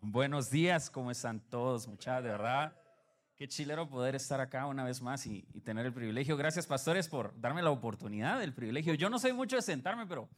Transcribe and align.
Buenos 0.00 0.50
días, 0.50 0.90
¿cómo 0.90 1.12
están 1.12 1.38
todos? 1.38 1.86
Muchas, 1.86 2.20
de 2.24 2.30
verdad. 2.30 2.72
Qué 3.36 3.46
chilero 3.46 3.88
poder 3.88 4.16
estar 4.16 4.40
acá 4.40 4.66
una 4.66 4.82
vez 4.82 5.00
más 5.00 5.24
y, 5.26 5.42
tener 5.64 5.86
el 5.86 5.92
privilegio. 5.92 6.36
Gracias, 6.36 6.66
pastores, 6.66 7.08
por 7.08 7.38
darme 7.40 7.62
la 7.62 7.70
oportunidad, 7.70 8.42
el 8.42 8.52
privilegio. 8.52 8.94
Yo 8.94 9.08
no 9.08 9.20
soy 9.20 9.32
mucho 9.32 9.54
de 9.54 9.62
sentarme, 9.62 10.04
pero 10.06 10.28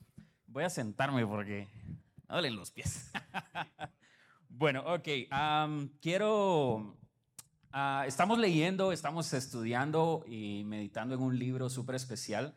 voy 0.47 0.65
a 0.65 0.71
sentarme 0.71 1.27
porque 1.27 1.67
me 2.29 2.35
duelen 2.35 2.57
los 2.57 2.71
pies. 2.71 3.11
bueno, 4.51 4.83
ok. 4.87 5.09
quiero. 6.03 6.95
Ah, 7.73 8.05
estamos 8.07 8.39
leyendo, 8.39 8.93
estamos 8.93 9.33
estudiando 9.33 10.25
y 10.27 10.65
meditando 10.65 11.15
en 11.15 11.23
un 11.23 11.39
libro 11.39 11.71
súper 11.71 11.95
especial 11.95 12.55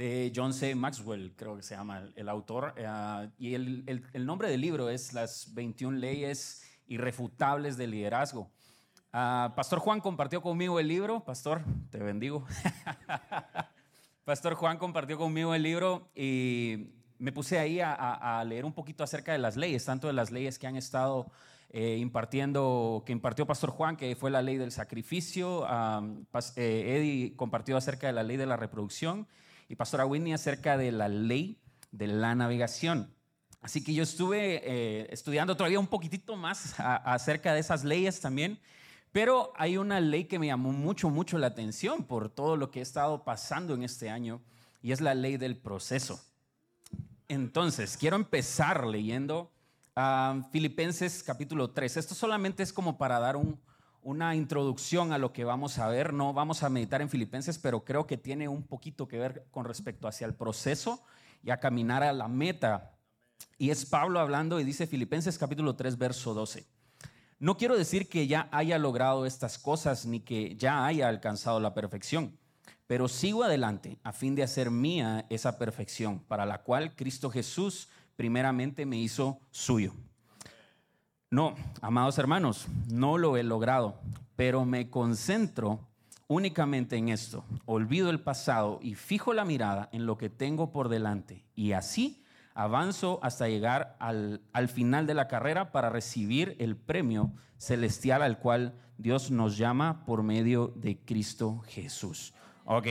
de 0.00 0.32
John 0.34 0.54
C. 0.54 0.74
Maxwell, 0.74 1.34
creo 1.36 1.56
que 1.56 1.62
se 1.62 1.76
llama 1.76 2.08
el, 2.16 2.28
autor. 2.30 2.72
Eh, 2.78 3.28
y 3.38 3.52
el, 3.52 4.08
el, 4.14 4.24
nombre 4.24 4.48
del 4.48 4.58
libro 4.58 4.88
es 4.88 5.12
Las 5.12 5.52
21 5.52 5.98
leyes 5.98 6.62
irrefutables 6.86 7.76
del 7.76 7.90
liderazgo. 7.90 8.50
Ah, 9.12 9.52
Pastor 9.54 9.78
Juan 9.78 10.00
compartió 10.00 10.40
conmigo 10.40 10.80
el 10.80 10.88
libro. 10.88 11.22
Pastor, 11.22 11.62
te 11.90 11.98
bendigo. 11.98 12.46
Pastor 14.24 14.54
Juan 14.54 14.78
compartió 14.78 15.18
conmigo 15.18 15.54
el 15.54 15.62
libro 15.62 16.10
y 16.14 16.94
me 17.18 17.30
puse 17.30 17.58
ahí 17.58 17.80
a, 17.82 18.42
leer 18.46 18.64
un 18.64 18.72
poquito 18.72 19.04
acerca 19.04 19.32
de 19.32 19.38
las 19.38 19.58
leyes, 19.58 19.84
tanto 19.84 20.06
de 20.06 20.14
las 20.14 20.30
leyes 20.30 20.58
que 20.58 20.66
han 20.66 20.76
estado 20.76 21.30
eh, 21.68 21.98
impartiendo, 21.98 23.02
que 23.04 23.12
impartió 23.12 23.46
Pastor 23.46 23.68
Juan, 23.68 23.98
que 23.98 24.16
fue 24.16 24.30
la 24.30 24.40
ley 24.40 24.56
del 24.56 24.72
sacrificio. 24.72 25.66
Eh, 26.56 26.96
Eddie 26.96 27.36
compartió 27.36 27.76
acerca 27.76 28.06
de 28.06 28.14
la 28.14 28.22
ley 28.22 28.38
de 28.38 28.46
la 28.46 28.56
reproducción 28.56 29.28
y 29.70 29.76
Pastora 29.76 30.04
Whitney 30.04 30.32
acerca 30.32 30.76
de 30.76 30.90
la 30.90 31.08
ley 31.08 31.60
de 31.92 32.08
la 32.08 32.34
navegación. 32.34 33.14
Así 33.60 33.84
que 33.84 33.94
yo 33.94 34.02
estuve 34.02 34.62
eh, 34.64 35.06
estudiando 35.10 35.56
todavía 35.56 35.78
un 35.78 35.86
poquitito 35.86 36.34
más 36.34 36.74
acerca 36.78 37.54
de 37.54 37.60
esas 37.60 37.84
leyes 37.84 38.20
también, 38.20 38.58
pero 39.12 39.52
hay 39.56 39.76
una 39.76 40.00
ley 40.00 40.24
que 40.24 40.40
me 40.40 40.48
llamó 40.48 40.72
mucho, 40.72 41.08
mucho 41.08 41.38
la 41.38 41.46
atención 41.46 42.02
por 42.02 42.28
todo 42.30 42.56
lo 42.56 42.72
que 42.72 42.80
he 42.80 42.82
estado 42.82 43.22
pasando 43.22 43.74
en 43.74 43.84
este 43.84 44.10
año 44.10 44.42
y 44.82 44.90
es 44.90 45.00
la 45.00 45.14
ley 45.14 45.36
del 45.36 45.56
proceso. 45.56 46.20
Entonces, 47.28 47.96
quiero 47.96 48.16
empezar 48.16 48.84
leyendo 48.84 49.52
ah, 49.94 50.48
Filipenses 50.50 51.22
capítulo 51.22 51.70
3. 51.70 51.96
Esto 51.96 52.16
solamente 52.16 52.64
es 52.64 52.72
como 52.72 52.98
para 52.98 53.20
dar 53.20 53.36
un, 53.36 53.56
una 54.02 54.34
introducción 54.34 55.12
a 55.12 55.18
lo 55.18 55.32
que 55.32 55.44
vamos 55.44 55.78
a 55.78 55.88
ver. 55.88 56.12
No 56.12 56.32
vamos 56.32 56.62
a 56.62 56.70
meditar 56.70 57.02
en 57.02 57.08
Filipenses, 57.08 57.58
pero 57.58 57.84
creo 57.84 58.06
que 58.06 58.16
tiene 58.16 58.48
un 58.48 58.62
poquito 58.62 59.08
que 59.08 59.18
ver 59.18 59.46
con 59.50 59.64
respecto 59.64 60.08
hacia 60.08 60.26
el 60.26 60.34
proceso 60.34 61.02
y 61.42 61.50
a 61.50 61.58
caminar 61.58 62.02
a 62.02 62.12
la 62.12 62.28
meta. 62.28 62.92
Y 63.58 63.70
es 63.70 63.84
Pablo 63.84 64.20
hablando 64.20 64.60
y 64.60 64.64
dice 64.64 64.86
Filipenses 64.86 65.38
capítulo 65.38 65.76
3, 65.76 65.98
verso 65.98 66.34
12. 66.34 66.66
No 67.38 67.56
quiero 67.56 67.76
decir 67.76 68.08
que 68.08 68.26
ya 68.26 68.48
haya 68.52 68.78
logrado 68.78 69.24
estas 69.24 69.58
cosas 69.58 70.04
ni 70.04 70.20
que 70.20 70.56
ya 70.56 70.84
haya 70.84 71.08
alcanzado 71.08 71.58
la 71.58 71.72
perfección, 71.72 72.38
pero 72.86 73.08
sigo 73.08 73.44
adelante 73.44 73.98
a 74.02 74.12
fin 74.12 74.34
de 74.34 74.42
hacer 74.42 74.70
mía 74.70 75.24
esa 75.30 75.58
perfección, 75.58 76.20
para 76.20 76.44
la 76.44 76.62
cual 76.62 76.94
Cristo 76.94 77.30
Jesús 77.30 77.88
primeramente 78.16 78.84
me 78.84 78.98
hizo 78.98 79.40
suyo. 79.50 79.94
No, 81.32 81.54
amados 81.80 82.18
hermanos, 82.18 82.66
no 82.88 83.16
lo 83.16 83.36
he 83.36 83.44
logrado, 83.44 84.00
pero 84.34 84.64
me 84.64 84.90
concentro 84.90 85.78
únicamente 86.26 86.96
en 86.96 87.08
esto. 87.08 87.44
Olvido 87.66 88.10
el 88.10 88.18
pasado 88.18 88.80
y 88.82 88.96
fijo 88.96 89.32
la 89.32 89.44
mirada 89.44 89.88
en 89.92 90.06
lo 90.06 90.18
que 90.18 90.28
tengo 90.28 90.72
por 90.72 90.88
delante. 90.88 91.44
Y 91.54 91.70
así 91.70 92.24
avanzo 92.52 93.20
hasta 93.22 93.48
llegar 93.48 93.96
al, 94.00 94.40
final 94.74 95.06
de 95.06 95.14
la 95.14 95.28
carrera 95.28 95.70
para 95.70 95.88
recibir 95.88 96.56
el 96.58 96.76
premio 96.76 97.30
celestial 97.58 98.22
al 98.22 98.40
cual 98.40 98.74
Dios 98.98 99.30
nos 99.30 99.56
llama 99.56 100.04
por 100.06 100.24
medio 100.24 100.72
de 100.74 100.98
Cristo 100.98 101.62
Jesús. 101.68 102.34
Ok, 102.64 102.88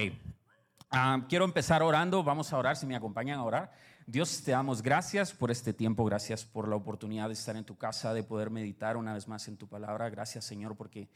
ah, 0.92 1.26
quiero 1.28 1.44
empezar 1.44 1.84
orando. 1.84 2.24
Vamos 2.24 2.54
a 2.54 2.58
orar, 2.58 2.78
si 2.78 2.86
me 2.86 2.96
acompañan 2.96 3.40
a 3.40 3.44
orar. 3.44 3.72
Dios, 4.12 4.42
te 4.42 4.50
damos 4.50 4.82
gracias 4.82 5.34
por 5.34 5.52
este 5.52 5.72
tiempo, 5.72 6.04
gracias 6.04 6.44
por 6.44 6.68
la 6.68 6.76
oportunidad 6.76 7.28
de 7.28 7.34
estar 7.34 7.56
en 7.56 7.64
tu 7.64 7.78
casa, 7.78 8.12
de 8.12 8.24
poder 8.24 8.50
meditar 8.50 8.98
una 8.98 9.14
vez 9.14 9.28
más 9.28 9.48
en 9.48 9.56
tu 9.56 9.68
palabra. 9.68 10.10
Gracias, 10.10 10.46
Señor, 10.46 10.76
porque 10.76 11.10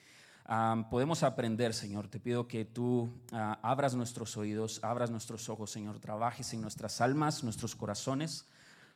podemos 0.92 1.24
aprender, 1.24 1.74
Señor. 1.74 2.08
Te 2.08 2.20
pido 2.20 2.48
que 2.48 2.66
tú 2.66 3.10
ah, 3.32 3.58
abras 3.64 3.96
nuestros 3.96 4.38
oídos, 4.38 4.80
abras 4.84 5.10
nuestros 5.10 5.50
ojos, 5.50 5.72
Señor. 5.72 6.00
Trabajes 6.00 6.54
en 6.54 6.62
nuestras 6.62 7.02
almas, 7.02 7.44
nuestros 7.44 7.76
corazones. 7.76 8.46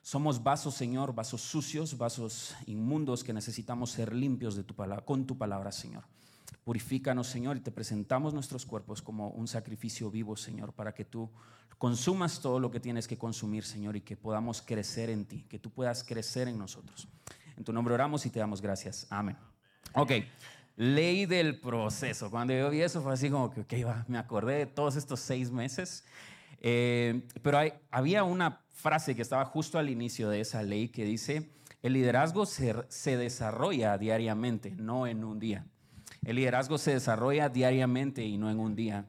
Somos 0.03 0.43
vasos, 0.43 0.75
Señor, 0.75 1.15
vasos 1.15 1.41
sucios, 1.41 1.97
vasos 1.97 2.55
inmundos 2.67 3.23
que 3.23 3.33
necesitamos 3.33 3.89
ser 3.89 4.13
limpios 4.13 4.55
de 4.55 4.63
tu 4.63 4.75
palabra, 4.75 5.05
con 5.05 5.25
tu 5.25 5.39
palabra, 5.39 5.71
Señor. 5.71 6.03
Purifícanos, 6.63 7.27
Señor, 7.27 7.57
y 7.57 7.61
te 7.61 7.71
presentamos 7.71 8.33
nuestros 8.33 8.65
cuerpos 8.65 9.01
como 9.01 9.29
un 9.29 9.47
sacrificio 9.47 10.11
vivo, 10.11 10.35
Señor, 10.35 10.73
para 10.73 10.93
que 10.93 11.05
tú 11.05 11.29
consumas 11.77 12.41
todo 12.41 12.59
lo 12.59 12.71
que 12.71 12.79
tienes 12.79 13.07
que 13.07 13.17
consumir, 13.17 13.63
Señor, 13.63 13.95
y 13.95 14.01
que 14.01 14.17
podamos 14.17 14.61
crecer 14.61 15.09
en 15.09 15.25
ti, 15.25 15.45
que 15.49 15.59
tú 15.59 15.69
puedas 15.69 16.03
crecer 16.03 16.47
en 16.47 16.57
nosotros. 16.57 17.07
En 17.55 17.63
tu 17.63 17.71
nombre 17.73 17.93
oramos 17.93 18.25
y 18.25 18.29
te 18.29 18.39
damos 18.39 18.61
gracias. 18.61 19.07
Amén. 19.09 19.37
Ok, 19.93 20.11
ley 20.75 21.25
del 21.25 21.59
proceso. 21.59 22.29
Cuando 22.29 22.53
yo 22.53 22.69
vi 22.69 22.81
eso 22.81 23.01
fue 23.01 23.13
así 23.13 23.29
como 23.29 23.49
que, 23.49 23.61
ok, 23.61 23.73
me 24.07 24.17
acordé 24.17 24.55
de 24.59 24.65
todos 24.65 24.95
estos 24.95 25.19
seis 25.19 25.51
meses. 25.51 26.03
Eh, 26.59 27.27
pero 27.41 27.59
hay, 27.59 27.73
había 27.91 28.23
una 28.23 28.61
frase 28.69 29.15
que 29.15 29.21
estaba 29.21 29.45
justo 29.45 29.79
al 29.79 29.89
inicio 29.89 30.29
de 30.29 30.41
esa 30.41 30.63
ley 30.63 30.89
que 30.89 31.05
dice, 31.05 31.51
el 31.81 31.93
liderazgo 31.93 32.45
se 32.45 33.17
desarrolla 33.17 33.97
diariamente, 33.97 34.71
no 34.71 35.07
en 35.07 35.23
un 35.23 35.39
día. 35.39 35.65
El 36.27 36.35
liderazgo 36.35 36.77
se 36.77 36.91
desarrolla 36.91 37.47
diariamente 37.47 38.21
y 38.21 38.37
no 38.37 38.51
en 38.51 38.59
un 38.59 38.75
día. 38.75 39.05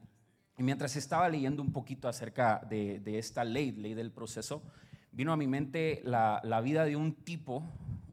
Y 0.57 0.63
mientras 0.63 0.95
estaba 0.95 1.29
leyendo 1.29 1.61
un 1.61 1.73
poquito 1.73 2.07
acerca 2.07 2.65
de, 2.71 3.03
esta 3.19 3.43
ley, 3.43 3.73
ley 3.73 3.95
del 3.95 4.13
proceso, 4.13 4.63
vino 5.11 5.33
a 5.33 5.37
mi 5.37 5.49
mente 5.49 6.01
la, 6.05 6.61
vida 6.63 6.85
de 6.85 6.95
un 6.95 7.13
tipo, 7.25 7.65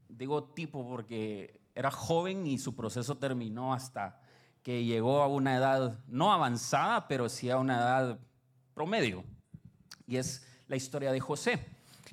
digo 0.09 0.45
tipo 0.45 0.89
porque 0.89 1.61
era 1.75 1.91
joven 1.91 2.47
y 2.47 2.57
su 2.57 2.75
proceso 2.75 3.15
terminó 3.19 3.75
hasta 3.75 4.19
que 4.63 4.83
llegó 4.83 5.21
a 5.21 5.27
una 5.27 5.55
edad 5.55 5.99
no 6.07 6.33
avanzada, 6.33 7.07
pero 7.07 7.29
sí 7.29 7.51
a 7.51 7.59
una 7.59 7.77
edad 7.77 8.19
promedio. 8.73 9.23
Y 10.07 10.17
es 10.17 10.47
la 10.67 10.77
historia 10.77 11.11
de 11.11 11.19
José. 11.19 11.63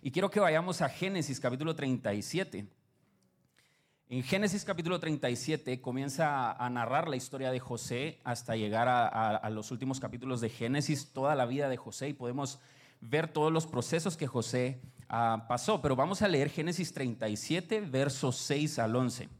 Y 0.02 0.10
quiero 0.10 0.30
que 0.30 0.40
vayamos 0.40 0.82
a 0.82 0.90
Génesis 0.90 1.40
capítulo 1.40 1.74
37. 1.74 2.68
En 4.12 4.22
Génesis 4.22 4.66
capítulo 4.66 5.00
37 5.00 5.80
comienza 5.80 6.52
a 6.52 6.68
narrar 6.68 7.08
la 7.08 7.16
historia 7.16 7.50
de 7.50 7.60
José 7.60 8.20
hasta 8.24 8.56
llegar 8.56 8.86
a, 8.86 9.48
los 9.48 9.70
últimos 9.70 10.00
capítulos 10.00 10.42
de 10.42 10.50
Génesis, 10.50 11.14
toda 11.14 11.34
la 11.34 11.46
vida 11.46 11.70
de 11.70 11.78
José 11.78 12.10
y 12.10 12.12
podemos 12.12 12.58
ver 13.00 13.26
todos 13.26 13.50
los 13.50 13.66
procesos 13.66 14.18
que 14.18 14.26
José 14.26 14.82
ah, 15.08 15.46
pasó. 15.48 15.80
Pero 15.80 15.96
vamos 15.96 16.20
a 16.20 16.28
leer 16.28 16.50
Génesis 16.50 16.92
37, 16.92 17.80
versos 17.80 18.36
6 18.36 18.80
al 18.80 18.96
11. 18.96 19.30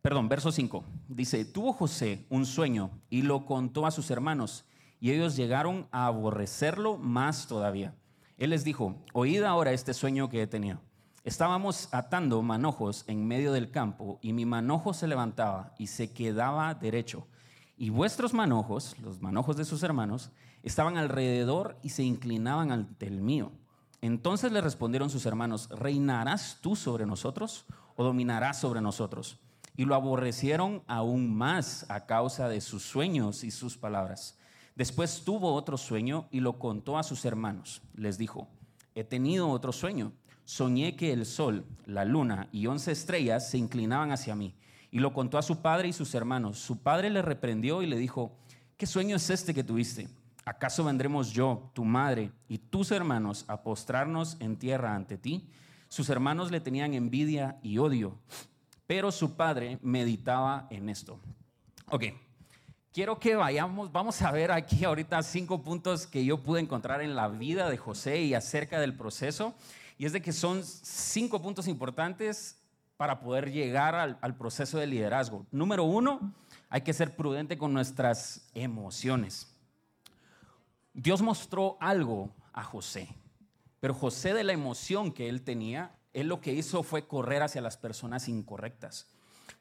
Perdón, 0.00 0.28
verso 0.28 0.52
5. 0.52 0.84
Dice, 1.08 1.44
tuvo 1.44 1.72
José 1.72 2.26
un 2.28 2.46
sueño 2.46 2.92
y 3.10 3.22
lo 3.22 3.46
contó 3.46 3.84
a 3.84 3.90
sus 3.90 4.12
hermanos 4.12 4.64
y 5.00 5.10
ellos 5.10 5.34
llegaron 5.34 5.88
a 5.90 6.06
aborrecerlo 6.06 6.98
más 6.98 7.48
todavía. 7.48 7.96
Él 8.38 8.50
les 8.50 8.62
dijo, 8.62 8.94
oíd 9.12 9.42
ahora 9.42 9.72
este 9.72 9.92
sueño 9.92 10.28
que 10.28 10.40
he 10.40 10.46
tenido. 10.46 10.80
Estábamos 11.22 11.92
atando 11.92 12.40
manojos 12.40 13.04
en 13.06 13.28
medio 13.28 13.52
del 13.52 13.70
campo 13.70 14.18
y 14.22 14.32
mi 14.32 14.46
manojo 14.46 14.94
se 14.94 15.06
levantaba 15.06 15.74
y 15.76 15.88
se 15.88 16.14
quedaba 16.14 16.72
derecho. 16.72 17.26
Y 17.76 17.90
vuestros 17.90 18.32
manojos, 18.32 18.96
los 19.00 19.20
manojos 19.20 19.58
de 19.58 19.66
sus 19.66 19.82
hermanos, 19.82 20.30
estaban 20.62 20.96
alrededor 20.96 21.78
y 21.82 21.90
se 21.90 22.04
inclinaban 22.04 22.72
ante 22.72 23.06
el 23.06 23.20
mío. 23.20 23.52
Entonces 24.00 24.50
le 24.50 24.62
respondieron 24.62 25.10
sus 25.10 25.26
hermanos, 25.26 25.68
¿reinarás 25.68 26.56
tú 26.62 26.74
sobre 26.74 27.04
nosotros 27.04 27.66
o 27.96 28.04
dominarás 28.04 28.58
sobre 28.58 28.80
nosotros? 28.80 29.38
Y 29.76 29.84
lo 29.84 29.94
aborrecieron 29.94 30.82
aún 30.86 31.36
más 31.36 31.84
a 31.90 32.06
causa 32.06 32.48
de 32.48 32.62
sus 32.62 32.82
sueños 32.82 33.44
y 33.44 33.50
sus 33.50 33.76
palabras. 33.76 34.38
Después 34.74 35.22
tuvo 35.22 35.52
otro 35.52 35.76
sueño 35.76 36.28
y 36.30 36.40
lo 36.40 36.58
contó 36.58 36.96
a 36.96 37.02
sus 37.02 37.26
hermanos. 37.26 37.82
Les 37.92 38.16
dijo, 38.16 38.48
he 38.94 39.04
tenido 39.04 39.50
otro 39.50 39.72
sueño 39.72 40.12
soñé 40.44 40.96
que 40.96 41.12
el 41.12 41.26
sol, 41.26 41.64
la 41.86 42.04
luna 42.04 42.48
y 42.52 42.66
once 42.66 42.92
estrellas 42.92 43.50
se 43.50 43.58
inclinaban 43.58 44.12
hacia 44.12 44.34
mí. 44.34 44.54
Y 44.90 44.98
lo 44.98 45.12
contó 45.12 45.38
a 45.38 45.42
su 45.42 45.62
padre 45.62 45.88
y 45.88 45.92
sus 45.92 46.14
hermanos. 46.14 46.58
Su 46.58 46.78
padre 46.78 47.10
le 47.10 47.22
reprendió 47.22 47.82
y 47.82 47.86
le 47.86 47.96
dijo, 47.96 48.36
¿qué 48.76 48.86
sueño 48.86 49.16
es 49.16 49.30
este 49.30 49.54
que 49.54 49.64
tuviste? 49.64 50.08
¿Acaso 50.44 50.82
vendremos 50.84 51.32
yo, 51.32 51.70
tu 51.74 51.84
madre 51.84 52.32
y 52.48 52.58
tus 52.58 52.90
hermanos 52.90 53.44
a 53.46 53.62
postrarnos 53.62 54.36
en 54.40 54.56
tierra 54.56 54.94
ante 54.94 55.16
ti? 55.16 55.48
Sus 55.88 56.08
hermanos 56.08 56.50
le 56.50 56.60
tenían 56.60 56.94
envidia 56.94 57.58
y 57.62 57.78
odio, 57.78 58.18
pero 58.86 59.12
su 59.12 59.36
padre 59.36 59.78
meditaba 59.82 60.66
en 60.70 60.88
esto. 60.88 61.20
Ok, 61.90 62.04
quiero 62.92 63.18
que 63.18 63.36
vayamos, 63.36 63.92
vamos 63.92 64.22
a 64.22 64.30
ver 64.30 64.50
aquí 64.50 64.84
ahorita 64.84 65.22
cinco 65.22 65.62
puntos 65.62 66.06
que 66.06 66.24
yo 66.24 66.42
pude 66.42 66.60
encontrar 66.60 67.02
en 67.02 67.14
la 67.14 67.28
vida 67.28 67.68
de 67.68 67.76
José 67.76 68.22
y 68.22 68.34
acerca 68.34 68.80
del 68.80 68.96
proceso. 68.96 69.54
Y 70.00 70.06
es 70.06 70.14
de 70.14 70.22
que 70.22 70.32
son 70.32 70.64
cinco 70.64 71.42
puntos 71.42 71.68
importantes 71.68 72.58
para 72.96 73.20
poder 73.20 73.52
llegar 73.52 73.94
al, 73.94 74.34
proceso 74.38 74.78
de 74.78 74.86
liderazgo. 74.86 75.44
Número 75.50 75.84
uno, 75.84 76.34
hay 76.70 76.80
que 76.80 76.94
ser 76.94 77.14
prudente 77.14 77.58
con 77.58 77.74
nuestras 77.74 78.48
emociones. 78.54 79.54
Dios 80.94 81.20
mostró 81.20 81.76
algo 81.80 82.30
a 82.54 82.64
José, 82.64 83.14
pero 83.78 83.92
José 83.92 84.32
de 84.32 84.42
la 84.42 84.54
emoción 84.54 85.12
que 85.12 85.28
él 85.28 85.42
tenía, 85.42 85.94
él 86.14 86.28
lo 86.28 86.40
que 86.40 86.54
hizo 86.54 86.82
fue 86.82 87.06
correr 87.06 87.42
hacia 87.42 87.60
las 87.60 87.76
personas 87.76 88.26
incorrectas. 88.26 89.06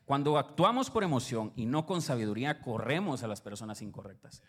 Cuando 0.05 0.37
actuamos 0.37 0.89
por 0.89 1.03
emoción 1.03 1.51
y 1.57 1.65
no 1.65 1.85
con 1.85 2.01
sabiduría, 2.01 2.61
corremos 2.61 3.23
a 3.23 3.27
las 3.27 3.41
personas 3.41 3.81
incorrectas. 3.81 4.41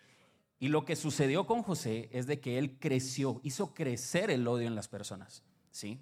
Y 0.57 0.69
lo 0.69 0.85
que 0.85 0.95
sucedió 0.95 1.45
con 1.45 1.63
José 1.63 2.07
es 2.13 2.27
de 2.27 2.39
que 2.39 2.57
él 2.59 2.77
creció, 2.79 3.41
hizo 3.43 3.73
crecer 3.73 4.31
el 4.31 4.47
odio 4.47 4.67
en 4.67 4.75
las 4.75 4.87
personas. 4.87 5.43
¿Sí? 5.71 5.99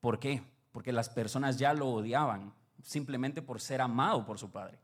¿Por 0.00 0.18
qué? 0.18 0.42
Porque 0.70 0.92
las 0.92 1.08
personas 1.08 1.58
ya 1.58 1.74
lo 1.74 1.88
odiaban 1.88 2.52
simplemente 2.82 3.42
por 3.42 3.60
ser 3.60 3.80
amado 3.80 4.24
por 4.24 4.38
su 4.38 4.50
padre. 4.50 4.78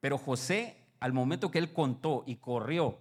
Pero 0.00 0.18
José, 0.18 0.76
al 1.00 1.12
momento 1.12 1.50
que 1.50 1.58
él 1.58 1.72
contó 1.72 2.24
y 2.26 2.36
corrió 2.36 3.00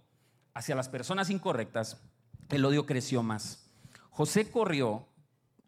hacia 0.53 0.75
las 0.75 0.89
personas 0.89 1.29
incorrectas, 1.29 2.01
el 2.49 2.65
odio 2.65 2.85
creció 2.85 3.23
más. 3.23 3.69
José 4.09 4.51
corrió 4.51 5.07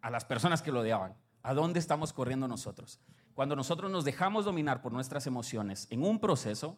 a 0.01 0.09
las 0.09 0.25
personas 0.25 0.61
que 0.61 0.71
lo 0.71 0.81
odiaban. 0.81 1.15
¿A 1.41 1.53
dónde 1.53 1.79
estamos 1.79 2.13
corriendo 2.13 2.47
nosotros? 2.47 2.99
Cuando 3.33 3.55
nosotros 3.55 3.91
nos 3.91 4.05
dejamos 4.05 4.45
dominar 4.45 4.81
por 4.81 4.93
nuestras 4.93 5.27
emociones 5.27 5.87
en 5.89 6.03
un 6.03 6.19
proceso, 6.19 6.77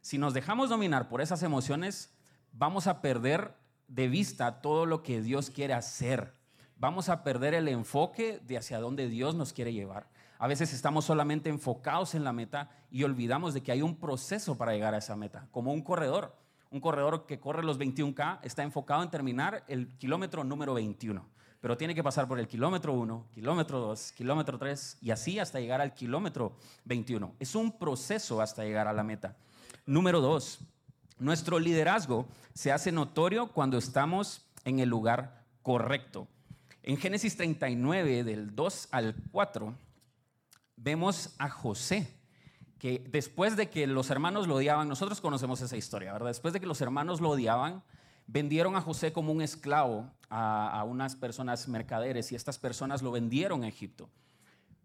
si 0.00 0.18
nos 0.18 0.34
dejamos 0.34 0.68
dominar 0.68 1.08
por 1.08 1.20
esas 1.20 1.42
emociones, 1.42 2.12
vamos 2.52 2.86
a 2.86 3.00
perder 3.00 3.54
de 3.88 4.08
vista 4.08 4.60
todo 4.60 4.84
lo 4.84 5.02
que 5.02 5.22
Dios 5.22 5.50
quiere 5.50 5.74
hacer. 5.74 6.34
Vamos 6.82 7.08
a 7.08 7.22
perder 7.22 7.54
el 7.54 7.68
enfoque 7.68 8.40
de 8.44 8.58
hacia 8.58 8.80
dónde 8.80 9.08
Dios 9.08 9.36
nos 9.36 9.52
quiere 9.52 9.72
llevar. 9.72 10.08
A 10.40 10.48
veces 10.48 10.72
estamos 10.72 11.04
solamente 11.04 11.48
enfocados 11.48 12.16
en 12.16 12.24
la 12.24 12.32
meta 12.32 12.70
y 12.90 13.04
olvidamos 13.04 13.54
de 13.54 13.62
que 13.62 13.70
hay 13.70 13.82
un 13.82 13.94
proceso 13.94 14.58
para 14.58 14.72
llegar 14.72 14.92
a 14.92 14.98
esa 14.98 15.14
meta, 15.14 15.46
como 15.52 15.72
un 15.72 15.82
corredor. 15.82 16.34
Un 16.72 16.80
corredor 16.80 17.24
que 17.24 17.38
corre 17.38 17.62
los 17.62 17.78
21K 17.78 18.40
está 18.42 18.64
enfocado 18.64 19.04
en 19.04 19.10
terminar 19.10 19.62
el 19.68 19.96
kilómetro 19.96 20.42
número 20.42 20.74
21, 20.74 21.24
pero 21.60 21.76
tiene 21.76 21.94
que 21.94 22.02
pasar 22.02 22.26
por 22.26 22.40
el 22.40 22.48
kilómetro 22.48 22.94
1, 22.94 23.28
kilómetro 23.32 23.78
2, 23.78 24.10
kilómetro 24.10 24.58
3 24.58 24.98
y 25.02 25.12
así 25.12 25.38
hasta 25.38 25.60
llegar 25.60 25.80
al 25.80 25.94
kilómetro 25.94 26.56
21. 26.86 27.36
Es 27.38 27.54
un 27.54 27.78
proceso 27.78 28.40
hasta 28.40 28.64
llegar 28.64 28.88
a 28.88 28.92
la 28.92 29.04
meta. 29.04 29.36
Número 29.86 30.20
2, 30.20 30.58
nuestro 31.20 31.60
liderazgo 31.60 32.26
se 32.54 32.72
hace 32.72 32.90
notorio 32.90 33.52
cuando 33.52 33.78
estamos 33.78 34.50
en 34.64 34.80
el 34.80 34.88
lugar 34.88 35.44
correcto. 35.62 36.26
En 36.84 36.96
Génesis 36.96 37.36
39, 37.36 38.24
del 38.24 38.56
2 38.56 38.88
al 38.90 39.14
4, 39.30 39.72
vemos 40.76 41.34
a 41.38 41.48
José 41.48 42.12
que 42.80 43.04
después 43.08 43.56
de 43.56 43.70
que 43.70 43.86
los 43.86 44.10
hermanos 44.10 44.48
lo 44.48 44.56
odiaban, 44.56 44.88
nosotros 44.88 45.20
conocemos 45.20 45.60
esa 45.60 45.76
historia, 45.76 46.12
¿verdad? 46.12 46.30
Después 46.30 46.52
de 46.52 46.58
que 46.58 46.66
los 46.66 46.80
hermanos 46.80 47.20
lo 47.20 47.30
odiaban, 47.30 47.84
vendieron 48.26 48.74
a 48.74 48.80
José 48.80 49.12
como 49.12 49.30
un 49.30 49.42
esclavo 49.42 50.10
a, 50.28 50.82
unas 50.84 51.14
personas 51.14 51.68
mercaderes 51.68 52.32
y 52.32 52.34
estas 52.34 52.58
personas 52.58 53.00
lo 53.00 53.12
vendieron 53.12 53.62
a 53.62 53.68
Egipto. 53.68 54.10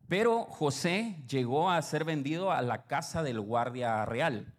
Pero 0.07 0.43
José 0.43 1.23
llegó 1.27 1.71
a 1.71 1.81
ser 1.81 2.03
vendido 2.03 2.51
a 2.51 2.61
la 2.61 2.85
casa 2.85 3.23
del 3.23 3.39
guardia 3.39 4.05
real, 4.05 4.53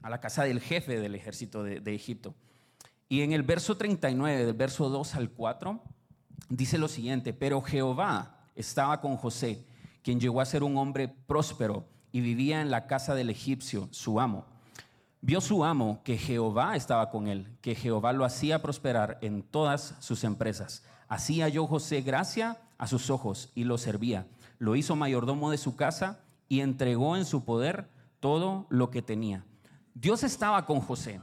a 0.00 0.08
la 0.08 0.20
casa 0.20 0.44
del 0.44 0.60
jefe 0.62 0.98
del 0.98 1.14
ejército 1.14 1.62
de, 1.62 1.80
de 1.80 1.94
Egipto. 1.94 2.34
Y 3.10 3.20
en 3.20 3.32
el 3.32 3.42
verso 3.42 3.76
39, 3.76 4.46
del 4.46 4.54
verso 4.54 4.88
2 4.88 5.14
al 5.16 5.30
4, 5.30 5.82
dice 6.48 6.78
lo 6.78 6.88
siguiente, 6.88 7.32
pero 7.32 7.60
Jehová 7.62 8.38
estaba 8.54 9.00
con 9.00 9.16
José, 9.16 9.64
quien 10.02 10.20
llegó 10.20 10.40
a 10.40 10.46
ser 10.46 10.62
un 10.62 10.76
hombre 10.76 11.08
próspero 11.08 11.86
y 12.12 12.20
vivía 12.20 12.60
en 12.60 12.70
la 12.70 12.86
casa 12.86 13.14
del 13.14 13.30
egipcio, 13.30 13.88
su 13.90 14.20
amo. 14.20 14.44
Vio 15.22 15.40
su 15.40 15.64
amo 15.64 16.00
que 16.02 16.16
Jehová 16.16 16.76
estaba 16.76 17.10
con 17.10 17.28
él, 17.28 17.46
que 17.60 17.74
Jehová 17.74 18.12
lo 18.12 18.24
hacía 18.24 18.62
prosperar 18.62 19.18
en 19.20 19.42
todas 19.42 19.94
sus 20.00 20.24
empresas. 20.24 20.82
Así 21.08 21.42
halló 21.42 21.66
José 21.66 22.00
gracia 22.00 22.58
a 22.78 22.86
sus 22.86 23.10
ojos 23.10 23.50
y 23.54 23.64
lo 23.64 23.76
servía. 23.76 24.26
Lo 24.58 24.76
hizo 24.76 24.96
mayordomo 24.96 25.50
de 25.50 25.58
su 25.58 25.76
casa 25.76 26.20
y 26.48 26.60
entregó 26.60 27.16
en 27.16 27.26
su 27.26 27.44
poder 27.44 27.90
todo 28.18 28.66
lo 28.70 28.90
que 28.90 29.02
tenía. 29.02 29.44
Dios 29.94 30.22
estaba 30.22 30.64
con 30.64 30.80
José 30.80 31.20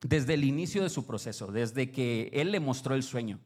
desde 0.00 0.34
el 0.34 0.44
inicio 0.44 0.82
de 0.82 0.90
su 0.90 1.06
proceso, 1.06 1.52
desde 1.52 1.90
que 1.90 2.30
él 2.32 2.52
le 2.52 2.60
mostró 2.60 2.94
el 2.94 3.02
sueño, 3.02 3.38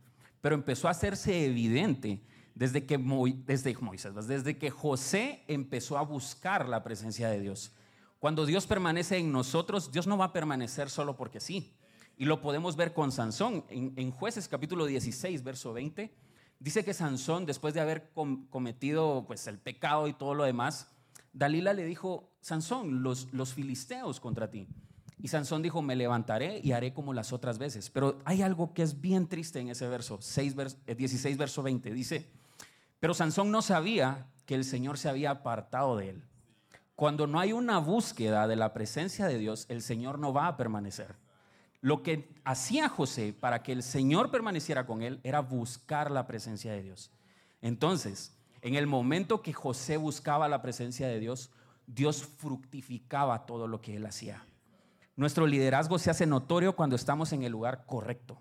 pero 0.43 0.55
empezó 0.57 0.89
a 0.89 0.91
hacerse 0.91 1.47
evidente 1.47 2.21
desde 2.55 2.85
que, 2.85 2.99
desde, 3.47 3.75
Moisés, 3.79 4.13
desde 4.27 4.59
que 4.59 4.71
José 4.71 5.43
empezó 5.49 5.97
a 5.97 6.03
buscar 6.03 6.69
la 6.69 6.85
presencia 6.85 7.31
de 7.31 7.41
Dios. 7.41 7.73
Cuando 8.19 8.45
Dios 8.45 8.67
permanece 8.67 9.17
en 9.17 9.33
nosotros, 9.33 9.91
Dios 9.91 10.07
no 10.07 10.19
va 10.19 10.27
a 10.27 10.33
permanecer 10.33 10.91
solo 10.91 11.17
porque 11.17 11.41
sí. 11.41 11.75
Y 12.19 12.27
lo 12.27 12.43
podemos 12.43 12.77
ver 12.77 12.93
con 12.93 13.11
Sansón. 13.11 13.65
En, 13.71 14.11
jueces 14.11 14.49
capítulo 14.49 14.85
16, 14.85 15.43
verso 15.43 15.73
20, 15.73 16.13
dice 16.59 16.85
que 16.85 16.93
Sansón, 16.93 17.47
después 17.47 17.73
de 17.73 17.81
haber 17.81 18.11
cometido 18.51 19.25
pues, 19.27 19.47
el 19.47 19.59
pecado 19.59 20.09
y 20.09 20.13
todo 20.13 20.35
lo 20.35 20.45
demás, 20.45 20.89
Dalila 21.33 21.73
le 21.73 21.85
dijo, 21.85 22.31
Sansón, 22.41 23.03
los, 23.03 23.33
los 23.33 23.55
filisteos 23.55 24.21
contra 24.21 24.51
ti. 24.51 24.69
Y 25.23 25.29
Sansón 25.29 25.63
dijo, 25.63 25.83
me 25.83 25.95
levantaré 25.95 26.61
y 26.65 26.73
haré 26.73 26.93
como 26.93 27.15
las 27.15 27.33
otras 27.33 27.57
veces. 27.57 27.91
Pero 27.91 28.19
hay 28.25 28.43
algo 28.43 28.75
que 28.75 28.83
es 28.83 29.01
bien 29.01 29.29
triste 29.29 29.61
en 29.61 29.69
ese 29.69 29.87
verso, 29.87 30.19
6, 30.21 30.57
16, 30.85 31.37
verso 31.39 31.63
20. 31.63 31.93
Dice, 31.93 32.29
pero 32.99 33.15
Sansón 33.15 33.53
no 33.53 33.63
sabía 33.63 34.27
que 34.47 34.57
el 34.57 34.65
Señor 34.65 34.99
se 34.99 35.09
había 35.09 35.31
apartado 35.31 35.97
de 35.97 36.11
él. 36.11 36.25
Cuando 36.97 37.29
no 37.29 37.39
hay 37.39 37.53
una 37.53 37.79
búsqueda 37.79 38.49
de 38.49 38.57
la 38.57 38.73
presencia 38.73 39.29
de 39.29 39.39
Dios, 39.39 39.67
el 39.69 39.81
Señor 39.83 40.19
no 40.19 40.33
va 40.33 40.49
a 40.49 40.57
permanecer. 40.57 41.15
Lo 41.81 42.03
que 42.03 42.29
hacía 42.43 42.89
José 42.89 43.33
para 43.33 43.63
que 43.63 43.71
el 43.71 43.85
Señor 43.85 44.33
permaneciera 44.33 44.87
con 44.87 45.03
él 45.03 45.21
era 45.23 45.39
buscar 45.39 46.11
la 46.11 46.27
presencia 46.27 46.73
de 46.73 46.83
Dios. 46.83 47.13
Entonces, 47.61 48.35
en 48.61 48.75
el 48.75 48.89
momento 48.89 49.41
que 49.41 49.53
José 49.53 49.99
buscaba 49.99 50.49
la 50.49 50.63
presencia 50.63 51.07
de 51.07 51.21
Dios, 51.21 51.51
Dios 51.87 52.25
fructificaba 52.25 53.47
todo 53.47 53.69
lo 53.69 53.81
que 53.81 53.95
él 53.95 54.07
hacía. 54.07 54.45
Nuestro 55.15 55.47
liderazgo 55.47 55.99
se 55.99 56.11
hace 56.11 56.27
notorio 56.27 56.75
cuando 56.75 56.97
estamos 56.97 57.33
en 57.33 57.43
el 57.43 57.53
lugar 57.53 57.85
correcto. 57.87 58.41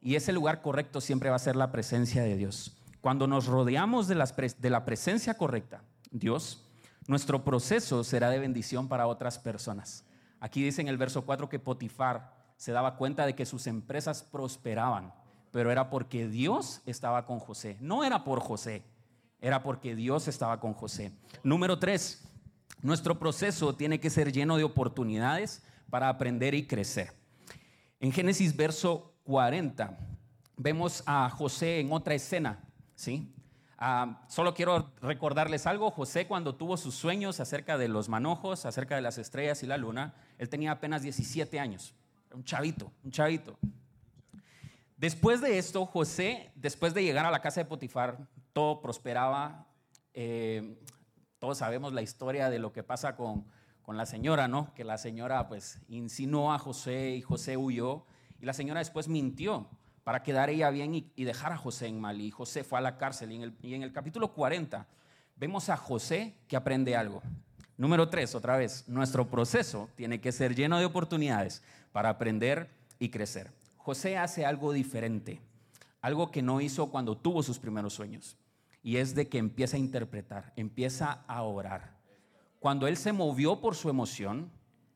Y 0.00 0.16
ese 0.16 0.32
lugar 0.32 0.60
correcto 0.60 1.00
siempre 1.00 1.30
va 1.30 1.36
a 1.36 1.40
ser 1.40 1.56
la 1.56 1.70
presencia 1.70 2.22
de 2.22 2.36
Dios. 2.36 2.76
Cuando 3.00 3.26
nos 3.26 3.46
rodeamos 3.46 4.08
de, 4.08 4.14
la 4.14 4.84
presencia 4.84 5.34
correcta, 5.34 5.82
Dios, 6.10 6.66
nuestro 7.06 7.44
proceso 7.44 8.02
será 8.02 8.28
de 8.30 8.38
bendición 8.38 8.88
para 8.88 9.06
otras 9.06 9.38
personas. 9.38 10.04
Aquí 10.40 10.62
dice 10.62 10.80
en 10.80 10.88
el 10.88 10.98
verso 10.98 11.24
4 11.24 11.48
que 11.48 11.58
Potifar 11.58 12.34
se 12.56 12.72
daba 12.72 12.96
cuenta 12.96 13.24
de 13.24 13.34
que 13.34 13.46
sus 13.46 13.66
empresas 13.66 14.22
prosperaban, 14.22 15.14
pero 15.50 15.70
era 15.70 15.90
porque 15.90 16.28
Dios 16.28 16.82
estaba 16.86 17.24
con 17.24 17.38
José. 17.38 17.76
No 17.80 18.04
era 18.04 18.24
por 18.24 18.40
José, 18.40 18.82
era 19.40 19.62
porque 19.62 19.94
Dios 19.94 20.28
estaba 20.28 20.60
con 20.60 20.74
José. 20.74 21.12
Número 21.42 21.78
3, 21.78 22.22
nuestro 22.82 23.18
proceso 23.18 23.74
tiene 23.76 24.00
que 24.00 24.10
ser 24.10 24.32
lleno 24.32 24.56
de 24.56 24.64
oportunidades 24.64 25.62
para 25.90 26.08
aprender 26.08 26.54
y 26.54 26.66
crecer. 26.66 27.12
En 27.98 28.12
Génesis 28.12 28.56
verso 28.56 29.12
40 29.24 29.98
vemos 30.56 31.02
a 31.06 31.28
José 31.30 31.80
en 31.80 31.92
otra 31.92 32.14
escena 32.14 32.64
¿sí? 33.00 33.32
Ah, 33.78 34.26
solo 34.28 34.52
quiero 34.52 34.92
recordarles 35.00 35.66
algo, 35.66 35.90
José 35.90 36.26
cuando 36.26 36.54
tuvo 36.54 36.76
sus 36.76 36.94
sueños 36.94 37.40
acerca 37.40 37.78
de 37.78 37.88
los 37.88 38.10
manojos, 38.10 38.66
acerca 38.66 38.94
de 38.94 39.00
las 39.00 39.16
estrellas 39.16 39.62
y 39.62 39.66
la 39.66 39.78
luna, 39.78 40.14
él 40.36 40.50
tenía 40.50 40.72
apenas 40.72 41.00
17 41.00 41.58
años, 41.58 41.94
un 42.34 42.44
chavito, 42.44 42.92
un 43.02 43.10
chavito. 43.10 43.58
Después 44.98 45.40
de 45.40 45.56
esto, 45.56 45.86
José, 45.86 46.52
después 46.56 46.92
de 46.92 47.02
llegar 47.02 47.24
a 47.24 47.30
la 47.30 47.40
casa 47.40 47.62
de 47.62 47.64
Potifar, 47.64 48.18
todo 48.52 48.82
prosperaba. 48.82 49.66
Eh, 50.12 50.78
todos 51.38 51.56
sabemos 51.56 51.94
la 51.94 52.02
historia 52.02 52.50
de 52.50 52.58
lo 52.58 52.74
que 52.74 52.82
pasa 52.82 53.16
con, 53.16 53.46
con 53.90 53.96
la 53.96 54.06
señora, 54.06 54.46
¿no? 54.46 54.72
Que 54.74 54.84
la 54.84 54.98
señora 54.98 55.48
pues 55.48 55.80
insinuó 55.88 56.52
a 56.52 56.60
José 56.60 57.10
y 57.16 57.22
José 57.22 57.56
huyó 57.56 58.04
y 58.40 58.46
la 58.46 58.52
señora 58.52 58.78
después 58.78 59.08
mintió 59.08 59.66
para 60.04 60.22
quedar 60.22 60.48
ella 60.48 60.70
bien 60.70 60.94
y, 60.94 61.24
dejar 61.24 61.50
a 61.50 61.56
José 61.56 61.88
en 61.88 62.00
mal. 62.00 62.20
Y 62.20 62.30
José 62.30 62.62
fue 62.62 62.78
a 62.78 62.82
la 62.82 62.98
cárcel. 62.98 63.32
Y 63.32 63.34
en, 63.34 63.42
el, 63.42 63.56
y 63.62 63.74
en 63.74 63.82
el 63.82 63.92
capítulo 63.92 64.32
40 64.32 64.86
vemos 65.34 65.70
a 65.70 65.76
José 65.76 66.36
que 66.46 66.54
aprende 66.54 66.94
algo. 66.94 67.20
Número 67.76 68.08
3, 68.08 68.32
otra 68.36 68.56
vez, 68.56 68.88
nuestro 68.88 69.28
proceso 69.28 69.88
tiene 69.96 70.20
que 70.20 70.30
ser 70.30 70.54
lleno 70.54 70.78
de 70.78 70.84
oportunidades 70.84 71.60
para 71.90 72.10
aprender 72.10 72.70
y 73.00 73.08
crecer. 73.08 73.50
José 73.76 74.16
hace 74.16 74.46
algo 74.46 74.72
diferente, 74.72 75.40
algo 76.00 76.30
que 76.30 76.42
no 76.42 76.60
hizo 76.60 76.92
cuando 76.92 77.16
tuvo 77.16 77.42
sus 77.42 77.58
primeros 77.58 77.94
sueños. 77.94 78.36
Y 78.84 78.98
es 78.98 79.16
de 79.16 79.28
que 79.28 79.38
empieza 79.38 79.76
a 79.76 79.80
interpretar, 79.80 80.52
empieza 80.54 81.24
a 81.26 81.42
orar. 81.42 81.99
Cuando 82.60 82.86
él 82.86 82.98
se 82.98 83.14
movió 83.14 83.62
por 83.62 83.74
su 83.74 83.88
emoción, 83.88 84.52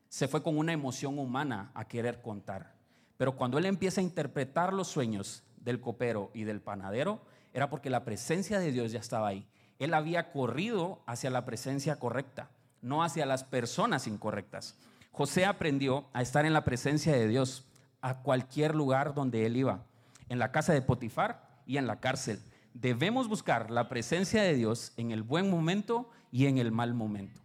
se 0.07 0.27
fue 0.27 0.43
con 0.43 0.55
una 0.55 0.71
emoción 0.71 1.17
humana 1.17 1.71
a 1.73 1.87
querer 1.87 2.21
contar. 2.21 2.75
Pero 3.17 3.35
cuando 3.35 3.57
él 3.57 3.65
empieza 3.65 4.01
a 4.01 4.03
interpretar 4.03 4.71
los 4.71 4.87
sueños 4.87 5.43
del 5.57 5.81
copero 5.81 6.29
y 6.35 6.43
del 6.43 6.61
panadero, 6.61 7.21
era 7.53 7.71
porque 7.71 7.89
la 7.89 8.05
presencia 8.05 8.59
de 8.59 8.71
Dios 8.71 8.91
ya 8.91 8.99
estaba 8.99 9.29
ahí. 9.29 9.47
Él 9.79 9.95
había 9.95 10.31
corrido 10.31 11.01
hacia 11.07 11.31
la 11.31 11.43
presencia 11.43 11.95
correcta, 11.97 12.51
no 12.83 13.03
hacia 13.03 13.25
las 13.25 13.43
personas 13.43 14.05
incorrectas. 14.05 14.77
José 15.11 15.45
aprendió 15.45 16.05
a 16.13 16.21
estar 16.21 16.45
en 16.45 16.53
la 16.53 16.65
presencia 16.65 17.13
de 17.13 17.27
Dios 17.27 17.65
a 17.99 18.21
cualquier 18.21 18.75
lugar 18.75 19.15
donde 19.15 19.47
él 19.47 19.57
iba, 19.57 19.85
en 20.29 20.37
la 20.37 20.51
casa 20.51 20.71
de 20.71 20.83
Potifar 20.83 21.63
y 21.65 21.77
en 21.77 21.87
la 21.87 21.99
cárcel. 21.99 22.43
Debemos 22.75 23.27
buscar 23.27 23.71
la 23.71 23.89
presencia 23.89 24.43
de 24.43 24.53
Dios 24.53 24.93
en 24.97 25.09
el 25.09 25.23
buen 25.23 25.49
momento 25.49 26.11
y 26.31 26.45
en 26.45 26.59
el 26.59 26.71
mal 26.71 26.93
momento. 26.93 27.44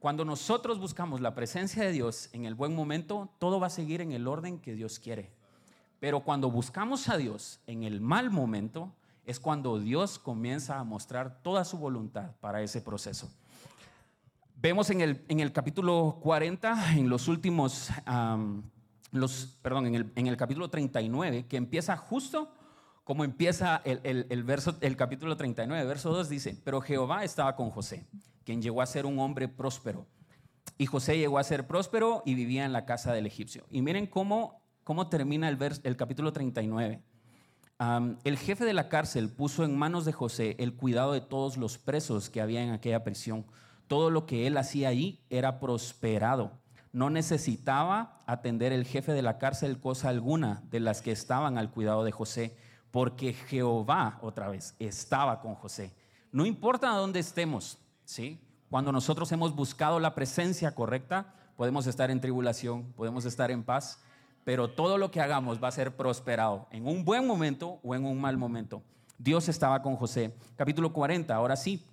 Cuando 0.00 0.24
nosotros 0.24 0.78
buscamos 0.78 1.20
la 1.20 1.34
presencia 1.34 1.84
de 1.84 1.92
Dios 1.92 2.30
en 2.32 2.46
el 2.46 2.54
buen 2.54 2.74
momento, 2.74 3.28
todo 3.38 3.60
va 3.60 3.66
a 3.66 3.70
seguir 3.70 4.00
en 4.00 4.12
el 4.12 4.26
orden 4.26 4.58
que 4.58 4.74
Dios 4.74 4.98
quiere. 4.98 5.30
Pero 6.00 6.20
cuando 6.20 6.50
buscamos 6.50 7.10
a 7.10 7.18
Dios 7.18 7.60
en 7.66 7.82
el 7.82 8.00
mal 8.00 8.30
momento, 8.30 8.94
es 9.26 9.38
cuando 9.38 9.78
Dios 9.78 10.18
comienza 10.18 10.78
a 10.78 10.84
mostrar 10.84 11.42
toda 11.42 11.66
su 11.66 11.76
voluntad 11.76 12.30
para 12.40 12.62
ese 12.62 12.80
proceso. 12.80 13.30
Vemos 14.56 14.88
en 14.88 15.02
el, 15.02 15.22
en 15.28 15.40
el 15.40 15.52
capítulo 15.52 16.18
40, 16.22 16.94
en 16.94 17.10
los 17.10 17.28
últimos, 17.28 17.90
los, 19.12 19.58
perdón, 19.60 19.86
en 19.86 19.94
el, 19.96 20.12
en 20.16 20.28
el, 20.28 20.38
capítulo 20.38 20.70
39, 20.70 21.44
que 21.46 21.58
empieza 21.58 21.98
justo 21.98 22.50
como 23.04 23.22
empieza 23.22 23.82
el, 23.84 24.00
el, 24.30 24.44
verso, 24.44 24.76
el 24.80 24.96
capítulo 24.96 25.36
39, 25.36 25.84
verso 25.84 26.10
2 26.10 26.28
dice, 26.30 26.58
pero 26.64 26.80
Jehová 26.80 27.24
estaba 27.24 27.54
con 27.54 27.68
José, 27.68 28.06
quien 28.44 28.62
llegó 28.62 28.82
a 28.82 28.86
ser 28.86 29.06
un 29.06 29.18
hombre 29.18 29.48
próspero. 29.48 30.06
Y 30.78 30.86
José 30.86 31.18
llegó 31.18 31.38
a 31.38 31.44
ser 31.44 31.66
próspero 31.66 32.22
y 32.24 32.34
vivía 32.34 32.64
en 32.64 32.72
la 32.72 32.86
casa 32.86 33.12
del 33.12 33.26
egipcio. 33.26 33.66
Y 33.70 33.82
miren 33.82 34.06
cómo, 34.06 34.62
cómo 34.84 35.08
termina 35.08 35.48
el, 35.48 35.58
el 35.82 35.96
capítulo 35.96 36.32
39. 36.32 37.02
el 38.24 38.38
jefe 38.38 38.64
de 38.64 38.72
la 38.72 38.88
cárcel 38.88 39.30
puso 39.30 39.64
en 39.64 39.76
manos 39.76 40.04
de 40.04 40.12
José 40.12 40.56
el 40.58 40.74
cuidado 40.74 41.12
de 41.12 41.20
todos 41.20 41.56
los 41.56 41.78
presos 41.78 42.30
que 42.30 42.40
había 42.40 42.62
en 42.62 42.70
aquella 42.70 43.04
prisión. 43.04 43.44
Todo 43.88 44.10
lo 44.10 44.26
que 44.26 44.46
él 44.46 44.56
hacía 44.56 44.88
ahí 44.88 45.20
era 45.30 45.60
prosperado. 45.60 46.52
No 46.92 47.10
necesitaba 47.10 48.22
atender 48.26 48.72
el 48.72 48.84
jefe 48.84 49.12
de 49.12 49.22
la 49.22 49.38
cárcel 49.38 49.80
cosa 49.80 50.08
alguna 50.08 50.62
de 50.70 50.80
las 50.80 51.02
que 51.02 51.12
estaban 51.12 51.58
al 51.58 51.70
cuidado 51.70 52.04
de 52.04 52.12
José 52.12 52.56
porque 52.90 53.32
Jehová, 53.32 54.18
otra 54.22 54.48
vez, 54.48 54.74
estaba 54.78 55.40
con 55.40 55.54
José. 55.54 55.94
No 56.32 56.46
importa 56.46 56.88
dónde 56.90 57.20
estemos, 57.20 57.78
¿sí? 58.10 58.40
Cuando 58.68 58.92
nosotros 58.92 59.30
hemos 59.32 59.54
buscado 59.54 60.00
la 60.00 60.14
presencia 60.14 60.74
correcta, 60.74 61.32
podemos 61.56 61.86
estar 61.86 62.10
en 62.10 62.20
tribulación, 62.20 62.92
podemos 62.92 63.24
estar 63.24 63.50
en 63.50 63.62
paz, 63.62 64.00
pero 64.44 64.70
todo 64.70 64.98
lo 64.98 65.10
que 65.10 65.20
hagamos 65.20 65.62
va 65.62 65.68
a 65.68 65.72
ser 65.72 65.96
prosperado 65.96 66.66
en 66.70 66.86
un 66.86 67.04
buen 67.04 67.26
momento 67.26 67.78
o 67.82 67.94
en 67.94 68.04
un 68.04 68.20
mal 68.20 68.36
momento. 68.36 68.82
Dios 69.16 69.48
estaba 69.48 69.82
con 69.82 69.96
José. 69.96 70.34
Capítulo 70.56 70.92
40, 70.92 71.34
ahora 71.34 71.56
sí. 71.56 71.86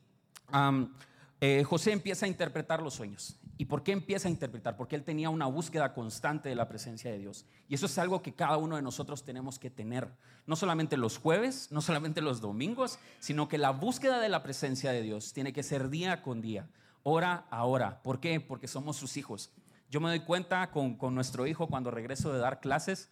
Eh, 1.40 1.64
José 1.64 1.92
empieza 1.92 2.26
a 2.26 2.30
interpretar 2.30 2.82
los 2.82 2.96
sueños. 2.96 3.38
¿Y 3.58 3.66
por 3.66 3.82
qué 3.82 3.92
empieza 3.92 4.28
a 4.28 4.32
interpretar? 4.32 4.78
Porque 4.78 4.96
él 4.96 5.04
tenía 5.04 5.32
una 5.32 5.48
búsqueda 5.48 5.94
constante 5.94 6.48
de 6.48 6.56
la 6.56 6.68
presencia 6.68 7.12
de 7.12 7.18
Dios. 7.18 7.46
Y 7.68 7.74
eso 7.74 7.88
es 7.88 7.98
algo 7.98 8.22
que 8.22 8.34
cada 8.34 8.58
uno 8.58 8.76
de 8.76 8.84
nosotros 8.84 9.24
tenemos 9.24 9.58
que 9.58 9.72
tener. 9.72 10.10
No 10.46 10.56
solamente 10.56 10.96
los 10.96 11.18
jueves, 11.18 11.72
no 11.72 11.82
solamente 11.82 12.22
los 12.22 12.40
domingos, 12.40 13.00
sino 13.20 13.48
que 13.48 13.58
la 13.58 13.72
búsqueda 13.72 14.20
de 14.20 14.30
la 14.30 14.44
presencia 14.44 14.92
de 14.92 15.02
Dios 15.02 15.34
tiene 15.34 15.54
que 15.54 15.64
ser 15.64 15.90
día 15.90 16.22
con 16.22 16.40
día, 16.40 16.70
hora 17.02 17.48
a 17.50 17.64
hora. 17.66 18.04
¿Por 18.04 18.20
qué? 18.20 18.40
Porque 18.40 18.68
somos 18.68 18.96
sus 18.96 19.18
hijos. 19.18 19.50
Yo 19.90 20.02
me 20.02 20.10
doy 20.10 20.20
cuenta 20.20 20.70
con, 20.70 20.96
con 20.96 21.16
nuestro 21.16 21.48
hijo 21.48 21.68
cuando 21.68 21.90
regreso 21.90 22.32
de 22.32 22.40
dar 22.40 22.60
clases 22.60 23.10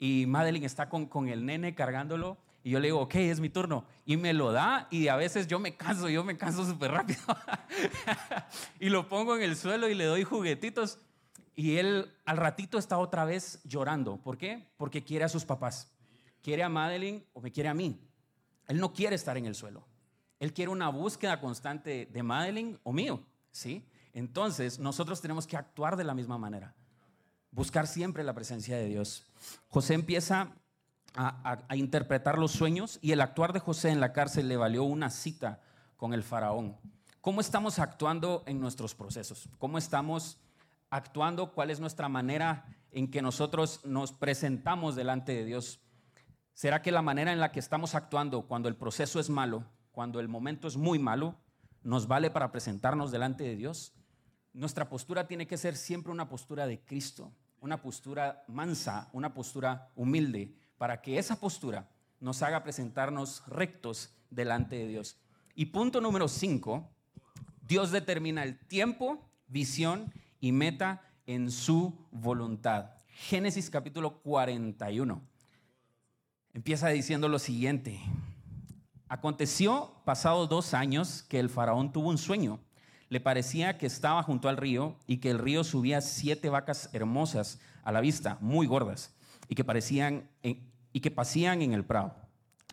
y 0.00 0.26
Madeline 0.26 0.64
está 0.64 0.88
con, 0.88 1.06
con 1.06 1.28
el 1.28 1.46
nene 1.46 1.74
cargándolo 1.74 2.38
y 2.64 2.70
yo 2.70 2.80
le 2.80 2.88
digo, 2.88 3.00
ok, 3.00 3.16
es 3.16 3.40
mi 3.40 3.50
turno. 3.50 3.84
Y 4.06 4.16
me 4.16 4.32
lo 4.32 4.50
da 4.50 4.88
y 4.90 5.08
a 5.08 5.16
veces 5.16 5.46
yo 5.46 5.58
me 5.58 5.76
canso, 5.76 6.08
yo 6.08 6.24
me 6.24 6.38
canso 6.38 6.64
súper 6.64 6.92
rápido. 6.92 7.20
y 8.80 8.88
lo 8.88 9.06
pongo 9.06 9.36
en 9.36 9.42
el 9.42 9.54
suelo 9.54 9.86
y 9.86 9.94
le 9.94 10.06
doy 10.06 10.24
juguetitos. 10.24 10.98
Y 11.54 11.76
él 11.76 12.10
al 12.24 12.38
ratito 12.38 12.78
está 12.78 12.96
otra 12.96 13.26
vez 13.26 13.60
llorando. 13.64 14.16
¿Por 14.16 14.38
qué? 14.38 14.66
Porque 14.78 15.04
quiere 15.04 15.26
a 15.26 15.28
sus 15.28 15.44
papás. 15.44 15.92
Quiere 16.40 16.62
a 16.62 16.70
Madeline 16.70 17.26
o 17.34 17.42
me 17.42 17.52
quiere 17.52 17.68
a 17.68 17.74
mí. 17.74 18.00
Él 18.66 18.80
no 18.80 18.94
quiere 18.94 19.14
estar 19.14 19.36
en 19.36 19.44
el 19.44 19.54
suelo. 19.54 19.86
Él 20.40 20.54
quiere 20.54 20.70
una 20.70 20.88
búsqueda 20.88 21.40
constante 21.40 22.08
de 22.10 22.22
Madeline 22.22 22.80
o 22.82 22.94
mío. 22.94 23.22
¿sí? 23.50 23.86
Entonces 24.14 24.78
nosotros 24.78 25.20
tenemos 25.20 25.46
que 25.46 25.58
actuar 25.58 25.96
de 25.98 26.04
la 26.04 26.14
misma 26.14 26.38
manera. 26.38 26.74
Buscar 27.50 27.86
siempre 27.86 28.24
la 28.24 28.32
presencia 28.32 28.78
de 28.78 28.86
Dios. 28.86 29.26
José 29.68 29.92
empieza 29.92 30.56
a, 31.14 31.76
interpretar 31.76 32.38
los 32.38 32.52
sueños 32.52 32.98
y 33.00 33.12
el 33.12 33.20
actuar 33.20 33.52
de 33.52 33.60
José 33.60 33.90
en 33.90 34.00
la 34.00 34.12
cárcel 34.12 34.48
le 34.48 34.56
valió 34.56 34.84
una 34.84 35.10
cita 35.10 35.60
con 35.96 36.12
el 36.12 36.22
faraón. 36.22 36.76
¿Cómo 37.20 37.40
estamos 37.40 37.78
actuando 37.78 38.42
en 38.46 38.60
nuestros 38.60 38.94
procesos? 38.94 39.48
¿Cómo 39.58 39.78
estamos 39.78 40.38
actuando? 40.90 41.52
¿Cuál 41.52 41.70
es 41.70 41.80
nuestra 41.80 42.08
manera 42.08 42.66
en 42.90 43.10
que 43.10 43.22
nosotros 43.22 43.80
nos 43.84 44.12
presentamos 44.12 44.96
delante 44.96 45.32
de 45.32 45.44
Dios? 45.44 45.80
¿Será 46.52 46.82
que 46.82 46.92
la 46.92 47.02
manera 47.02 47.32
en 47.32 47.40
la 47.40 47.52
que 47.52 47.60
estamos 47.60 47.94
actuando 47.94 48.42
cuando 48.42 48.68
el 48.68 48.76
proceso 48.76 49.18
es 49.18 49.30
malo, 49.30 49.64
cuando 49.92 50.20
el 50.20 50.28
momento 50.28 50.68
es 50.68 50.76
muy 50.76 50.98
malo, 50.98 51.36
nos 51.82 52.06
vale 52.06 52.30
para 52.30 52.52
presentarnos 52.52 53.10
delante 53.10 53.44
de 53.44 53.56
Dios? 53.56 53.94
Nuestra 54.52 54.88
postura 54.88 55.26
tiene 55.26 55.46
que 55.46 55.56
ser 55.56 55.76
siempre 55.76 56.12
una 56.12 56.28
postura 56.28 56.66
de 56.66 56.80
Cristo, 56.84 57.32
una 57.60 57.80
postura 57.80 58.44
mansa, 58.46 59.08
una 59.12 59.32
postura 59.32 59.90
humilde, 59.96 60.54
para 60.84 61.00
que 61.00 61.16
esa 61.16 61.40
postura 61.40 61.88
nos 62.20 62.42
haga 62.42 62.62
presentarnos 62.62 63.42
rectos 63.46 64.10
delante 64.28 64.76
de 64.76 64.86
Dios. 64.86 65.16
Y 65.54 65.64
punto 65.64 65.98
número 65.98 66.28
cinco, 66.28 66.90
Dios 67.66 67.90
determina 67.90 68.42
el 68.42 68.58
tiempo, 68.58 69.26
visión 69.46 70.12
y 70.40 70.52
meta 70.52 71.00
en 71.24 71.50
su 71.50 72.06
voluntad. 72.10 72.90
Génesis 73.06 73.70
capítulo 73.70 74.20
41. 74.20 75.22
Empieza 76.52 76.88
diciendo 76.88 77.30
lo 77.30 77.38
siguiente. 77.38 77.98
Aconteció, 79.08 80.02
pasados 80.04 80.50
dos 80.50 80.74
años, 80.74 81.22
que 81.22 81.40
el 81.40 81.48
faraón 81.48 81.94
tuvo 81.94 82.10
un 82.10 82.18
sueño. 82.18 82.60
Le 83.08 83.20
parecía 83.20 83.78
que 83.78 83.86
estaba 83.86 84.22
junto 84.22 84.50
al 84.50 84.58
río 84.58 84.98
y 85.06 85.16
que 85.16 85.30
el 85.30 85.38
río 85.38 85.64
subía 85.64 86.02
siete 86.02 86.50
vacas 86.50 86.90
hermosas 86.92 87.58
a 87.84 87.90
la 87.90 88.02
vista, 88.02 88.36
muy 88.42 88.66
gordas 88.66 89.14
y 89.48 89.54
que, 89.54 89.64
parecían, 89.64 90.28
y 90.94 91.00
que 91.00 91.10
pasían 91.10 91.60
en 91.60 91.74
el 91.74 91.84
prado. 91.84 92.14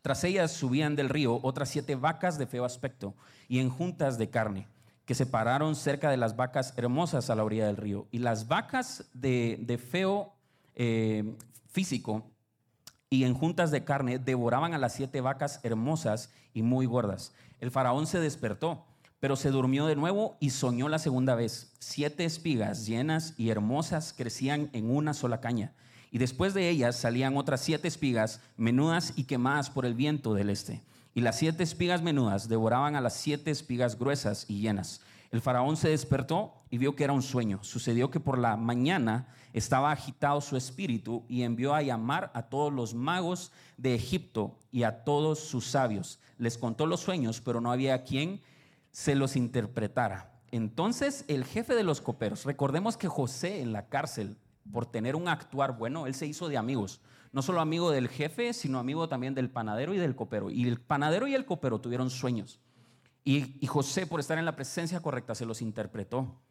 Tras 0.02 0.24
ellas 0.24 0.52
subían 0.52 0.96
del 0.96 1.10
río 1.10 1.40
otras 1.44 1.70
siete 1.70 1.96
vacas 1.96 2.38
de 2.38 2.48
feo 2.48 2.64
aspecto 2.64 3.16
y 3.50 3.60
en 3.60 3.70
juntas 3.70 4.18
de 4.18 4.30
carne, 4.30 4.68
que 5.06 5.16
se 5.16 5.26
pararon 5.26 5.76
cerca 5.76 6.10
de 6.10 6.18
las 6.18 6.36
vacas 6.36 6.74
hermosas 6.78 7.30
a 7.30 7.36
la 7.36 7.44
orilla 7.44 7.66
del 7.66 7.78
río. 7.78 8.08
Y 8.12 8.20
las 8.20 8.48
vacas 8.48 9.10
de, 9.14 9.80
feo 9.90 10.34
eh, 10.76 11.36
físico 11.68 12.32
y 13.10 13.24
en 13.24 13.34
juntas 13.34 13.72
de 13.72 13.84
carne 13.84 14.20
devoraban 14.20 14.76
a 14.76 14.78
las 14.78 14.94
siete 14.94 15.20
vacas 15.20 15.60
hermosas 15.64 16.32
y 16.54 16.62
muy 16.62 16.86
gordas. 16.86 17.34
El 17.60 17.72
faraón 17.72 18.06
se 18.06 18.20
despertó, 18.20 18.86
pero 19.20 19.36
se 19.36 19.50
durmió 19.50 19.88
de 19.88 19.96
nuevo 19.96 20.38
y 20.40 20.52
soñó 20.52 20.90
la 20.90 21.00
segunda 21.00 21.34
vez. 21.34 21.74
Siete 21.80 22.24
espigas 22.24 22.86
llenas 22.86 23.34
y 23.38 23.50
hermosas 23.50 24.14
crecían 24.16 24.70
en 24.74 24.92
una 24.92 25.16
sola 25.16 25.42
caña 25.42 25.74
y 26.12 26.18
después 26.18 26.54
de 26.54 26.70
ellas 26.70 26.98
salían 26.98 27.38
otras 27.38 27.62
siete 27.62 27.88
espigas 27.88 28.42
menudas 28.58 29.14
y 29.16 29.24
quemadas 29.24 29.70
por 29.70 29.86
el 29.86 29.96
viento 29.96 30.34
del 30.34 30.50
este. 30.50 30.84
Y 31.14 31.22
las 31.22 31.40
siete 31.40 31.64
espigas 31.64 32.02
menudas 32.02 32.50
devoraban 32.50 32.96
a 32.96 33.02
las 33.02 33.16
siete 33.16 33.50
espigas 33.50 33.98
gruesas 33.98 34.46
y 34.50 34.60
llenas. 34.60 35.02
El 35.32 35.42
faraón 35.42 35.78
se 35.78 35.90
despertó 35.90 36.54
y 36.70 36.78
vio 36.78 36.96
que 36.96 37.06
era 37.06 37.14
un 37.14 37.22
sueño. 37.22 37.60
Sucedió 37.64 38.12
que 38.12 38.20
por 38.20 38.38
la 38.38 38.58
mañana 38.58 39.30
estaba 39.54 39.92
agitado 39.92 40.42
su 40.42 40.58
espíritu 40.58 41.24
y 41.30 41.44
envió 41.44 41.74
a 41.74 41.82
llamar 41.82 42.32
a 42.34 42.44
todos 42.44 42.72
los 42.72 42.94
magos 42.94 43.54
de 43.78 43.96
Egipto 43.96 44.58
y 44.72 44.84
a 44.84 45.06
todos 45.06 45.40
sus 45.40 45.66
sabios. 45.66 46.20
Les 46.38 46.58
contó 46.58 46.86
los 46.86 47.00
sueños, 47.00 47.40
pero 47.40 47.62
no 47.62 47.72
había 47.72 48.04
quien 48.04 48.42
se 48.92 49.16
los 49.16 49.38
interpretara. 49.38 50.32
Entonces 50.52 51.24
el 51.30 51.46
jefe 51.46 51.76
de 51.76 51.84
los 51.84 52.02
coperos, 52.02 52.44
recordemos 52.44 52.98
que 52.98 53.08
José 53.08 53.62
en 53.62 53.72
la 53.72 53.88
cárcel 53.88 54.36
por 54.72 54.86
tener 54.86 55.16
un 55.16 55.28
actuar 55.28 55.78
bueno, 55.78 56.08
él 56.08 56.14
se 56.14 56.28
hizo 56.28 56.50
de 56.50 56.58
amigos. 56.58 57.02
No 57.32 57.42
solo 57.42 57.62
amigo 57.62 57.92
del 57.92 58.10
jefe, 58.10 58.54
sino 58.54 58.80
amigo 58.80 59.08
también 59.08 59.34
del 59.34 59.50
panadero 59.50 59.94
y 59.94 59.98
del 59.98 60.16
copero. 60.16 60.50
Y 60.50 60.68
el 60.68 60.82
panadero 60.82 61.28
y 61.28 61.36
el 61.36 61.46
copero 61.46 61.80
tuvieron 61.80 62.10
sueños. 62.10 62.60
Y, 63.24 63.66
José, 63.68 64.08
por 64.08 64.20
estar 64.20 64.38
en 64.38 64.46
la 64.46 64.56
presencia 64.56 65.00
correcta, 65.00 65.36
se 65.36 65.46
los 65.46 65.62
interpretó. 65.62 66.42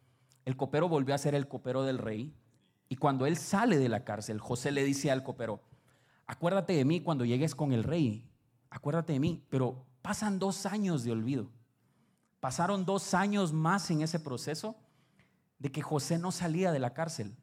El 0.45 0.55
copero 0.55 0.87
volvió 0.87 1.13
a 1.13 1.17
ser 1.17 1.35
el 1.35 1.47
copero 1.47 1.83
del 1.83 1.97
rey. 1.97 2.33
Y 2.89 2.95
cuando 2.95 3.25
él 3.25 3.37
sale 3.37 3.77
de 3.77 3.89
la 3.89 4.03
cárcel, 4.03 4.39
José 4.39 4.71
le 4.71 4.83
dice 4.83 5.11
al 5.11 5.23
copero, 5.23 5.61
acuérdate 6.25 6.73
de 6.73 6.85
mí 6.85 7.01
cuando 7.01 7.25
llegues 7.25 7.55
con 7.55 7.73
el 7.73 7.83
rey. 7.83 8.27
Acuérdate 8.69 9.13
de 9.13 9.19
mí. 9.19 9.45
Pero 9.49 9.85
pasan 10.01 10.39
dos 10.39 10.65
años 10.65 11.03
de 11.03 11.11
olvido. 11.11 11.51
Pasaron 12.39 12.85
dos 12.85 13.13
años 13.13 13.53
más 13.53 13.91
en 13.91 14.01
ese 14.01 14.19
proceso 14.19 14.75
de 15.59 15.71
que 15.71 15.81
José 15.81 16.17
no 16.17 16.31
salía 16.31 16.71
de 16.71 16.79
la 16.79 16.93
cárcel. 16.93 17.35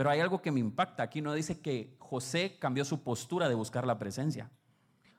Pero 0.00 0.08
hay 0.08 0.20
algo 0.20 0.40
que 0.40 0.50
me 0.50 0.60
impacta. 0.60 1.02
Aquí 1.02 1.20
no 1.20 1.34
dice 1.34 1.60
que 1.60 1.94
José 1.98 2.56
cambió 2.58 2.86
su 2.86 3.02
postura 3.02 3.50
de 3.50 3.54
buscar 3.54 3.86
la 3.86 3.98
presencia. 3.98 4.50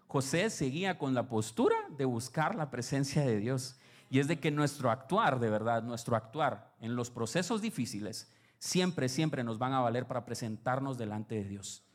José 0.07 0.49
seguía 0.49 0.97
con 0.97 1.13
la 1.13 1.29
postura 1.29 1.75
de 1.95 2.05
buscar 2.05 2.55
la 2.55 2.71
presencia 2.71 3.21
de 3.21 3.37
Dios. 3.37 3.77
Y 4.09 4.17
es 4.17 4.27
de 4.27 4.39
que 4.39 4.49
nuestro 4.49 4.89
actuar, 4.89 5.39
de 5.39 5.51
verdad, 5.51 5.83
nuestro 5.83 6.15
actuar 6.15 6.73
en 6.79 6.95
los 6.95 7.11
procesos 7.11 7.61
difíciles, 7.61 8.33
siempre, 8.57 9.07
siempre 9.07 9.43
nos 9.43 9.59
van 9.59 9.73
a 9.73 9.81
valer 9.81 10.07
para 10.07 10.25
presentarnos 10.25 10.97
delante 10.97 11.35
de 11.35 11.43
Dios. 11.43 11.85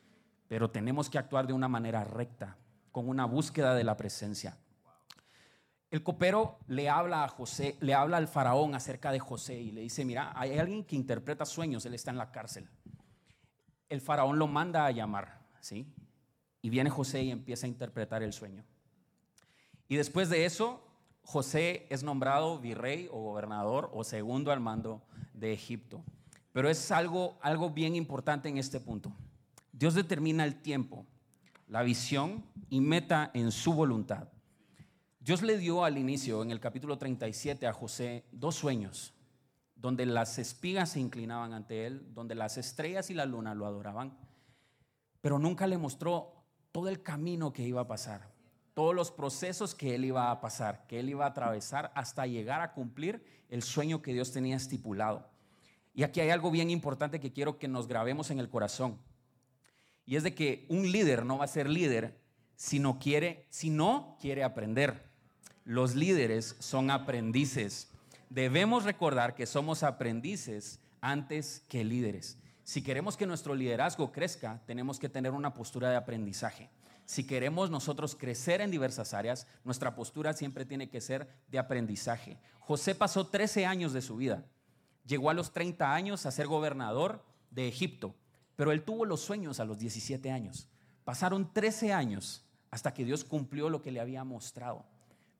Pero 0.47 0.71
tenemos 0.71 1.11
que 1.11 1.19
actuar 1.19 1.49
de 1.49 1.55
una 1.55 1.67
manera 1.67 2.05
recta, 2.05 2.57
con 2.93 3.09
una 3.09 3.25
búsqueda 3.25 3.75
de 3.75 3.83
la 3.83 3.97
presencia. 3.97 4.59
El 5.91 6.03
copero 6.03 6.59
le 6.67 6.89
habla 6.89 7.25
a 7.25 7.29
José, 7.29 7.77
le 7.81 7.95
habla 7.95 8.17
al 8.17 8.27
faraón 8.27 8.75
acerca 8.75 9.13
de 9.13 9.21
José 9.21 9.61
y 9.61 9.71
le 9.71 9.83
dice, 9.83 10.05
mira, 10.05 10.33
hay 10.35 10.59
alguien 10.59 10.85
que 10.85 10.97
interpreta 10.97 11.47
sueños, 11.47 11.87
él 11.87 11.95
está 11.95 12.11
en 12.11 12.19
la 12.19 12.33
cárcel. 12.33 12.69
El 13.89 14.01
faraón 14.01 14.39
lo 14.39 14.49
manda 14.49 14.85
a 14.85 14.91
llamar, 14.91 15.47
¿sí? 15.61 15.87
Y 16.61 16.71
viene 16.71 16.91
José 16.91 17.23
y 17.23 17.31
empieza 17.31 17.67
a 17.67 17.69
interpretar 17.69 18.23
el 18.23 18.33
sueño. 18.33 18.65
Y 19.89 19.95
después 19.97 20.29
de 20.29 20.45
eso, 20.45 20.83
José 21.23 21.87
es 21.91 22.03
nombrado 22.03 22.59
virrey 22.59 23.09
o 23.13 23.21
gobernador 23.21 23.91
o 23.93 24.03
segundo 24.03 24.51
al 24.51 24.61
mando 24.61 25.03
de 25.35 25.53
Egipto. 25.53 26.03
Pero 26.53 26.69
es 26.69 26.91
algo, 26.91 27.39
algo 27.43 27.71
bien 27.71 27.95
importante 27.95 28.49
en 28.49 28.59
este 28.59 28.81
punto. 28.81 29.13
Dios 29.73 29.95
determina 29.95 30.45
el 30.45 30.63
tiempo, 30.63 31.07
la 31.69 31.83
visión 31.83 32.45
y 32.71 32.81
meta 32.81 33.31
en 33.35 33.53
su 33.53 33.73
voluntad. 33.73 34.29
Dios 35.27 35.43
le 35.43 35.59
dio 35.59 35.85
al 35.85 35.99
inicio, 35.99 36.41
en 36.41 36.53
el 36.53 36.61
capítulo 36.61 36.99
37, 36.99 37.67
a 37.67 37.73
José 37.73 38.25
dos 38.31 38.55
sueños, 38.55 39.13
donde 39.75 40.07
las 40.07 40.39
espigas 40.39 40.91
se 40.91 41.01
inclinaban 41.01 41.53
ante 41.53 41.85
él, 41.85 42.15
donde 42.15 42.37
las 42.37 42.59
estrellas 42.59 43.11
y 43.11 43.15
la 43.15 43.27
luna 43.27 43.53
lo 43.53 43.67
adoraban, 43.67 44.17
pero 45.21 45.41
nunca 45.41 45.67
le 45.67 45.79
mostró 45.79 46.45
todo 46.71 46.89
el 46.89 47.03
camino 47.03 47.53
que 47.53 47.65
iba 47.65 47.81
a 47.81 47.89
pasar, 47.89 48.33
todos 48.73 48.95
los 48.95 49.11
procesos 49.11 49.75
que 49.75 49.97
él 49.97 50.05
iba 50.05 50.31
a 50.31 50.41
pasar, 50.41 50.87
que 50.87 51.01
él 51.01 51.09
iba 51.09 51.25
a 51.25 51.31
atravesar 51.31 51.91
hasta 51.97 52.29
llegar 52.29 52.61
a 52.61 52.73
cumplir 52.73 53.25
el 53.49 53.65
sueño 53.65 54.03
que 54.03 54.13
Dios 54.13 54.31
tenía 54.31 54.55
estipulado. 54.55 55.29
Y 55.93 56.05
aquí 56.05 56.21
hay 56.21 56.31
algo 56.31 56.53
bien 56.53 56.71
importante 56.71 57.19
que 57.19 57.33
quiero 57.33 57.59
que 57.59 57.67
nos 57.67 57.89
grabemos 57.89 58.31
en 58.31 58.39
el 58.39 58.49
corazón. 58.49 59.01
Y 60.05 60.15
es 60.15 60.23
de 60.23 60.37
que 60.37 60.67
un 60.69 60.93
líder 60.93 61.27
no 61.27 61.39
va 61.39 61.47
a 61.47 61.49
ser 61.49 61.69
líder 61.69 62.17
si 62.55 62.79
no 62.79 63.01
quiere, 63.01 63.49
si 63.51 63.71
no 63.71 64.17
quiere 64.21 64.45
aprender. 64.45 65.16
Los 65.67 65.97
líderes 65.97 66.55
son 66.61 66.93
aprendices. 66.93 67.89
Debemos 68.31 68.85
recordar 68.85 69.35
que 69.35 69.47
somos 69.47 69.83
aprendices 69.83 70.79
antes 71.01 71.65
que 71.69 71.83
líderes. 71.83 72.39
Si 72.63 72.83
queremos 72.83 73.17
que 73.17 73.27
nuestro 73.27 73.53
liderazgo 73.53 74.13
crezca, 74.13 74.63
tenemos 74.65 75.01
que 75.01 75.09
tener 75.09 75.33
una 75.33 75.55
postura 75.55 75.91
de 75.91 75.97
aprendizaje. 75.97 76.71
Si 77.05 77.27
queremos 77.27 77.69
nosotros 77.69 78.15
crecer 78.15 78.61
en 78.61 78.71
diversas 78.71 79.13
áreas, 79.13 79.49
nuestra 79.65 79.97
postura 79.97 80.35
siempre 80.35 80.65
tiene 80.65 80.89
que 80.89 81.01
ser 81.01 81.29
de 81.49 81.59
aprendizaje. 81.59 82.39
José 82.61 82.95
pasó 82.95 83.27
13 83.27 83.67
años 83.67 83.93
de 83.93 84.03
su 84.03 84.15
vida. 84.15 84.45
Llegó 85.05 85.31
a 85.31 85.35
los 85.35 85.53
30 85.53 85.93
años 85.93 86.27
a 86.27 86.31
ser 86.31 86.47
gobernador 86.47 87.25
de 87.51 87.67
Egipto, 87.67 88.15
pero 88.55 88.71
él 88.71 88.85
tuvo 88.85 89.05
los 89.05 89.21
sueños 89.21 89.59
a 89.59 89.65
los 89.65 89.79
17 89.79 90.31
años. 90.31 90.69
Pasaron 91.03 91.53
13 91.53 91.93
años 91.93 92.45
hasta 92.71 92.95
que 92.95 93.05
Dios 93.05 93.25
cumplió 93.25 93.69
lo 93.69 93.83
que 93.83 93.91
le 93.91 93.99
había 93.99 94.23
mostrado. 94.23 94.87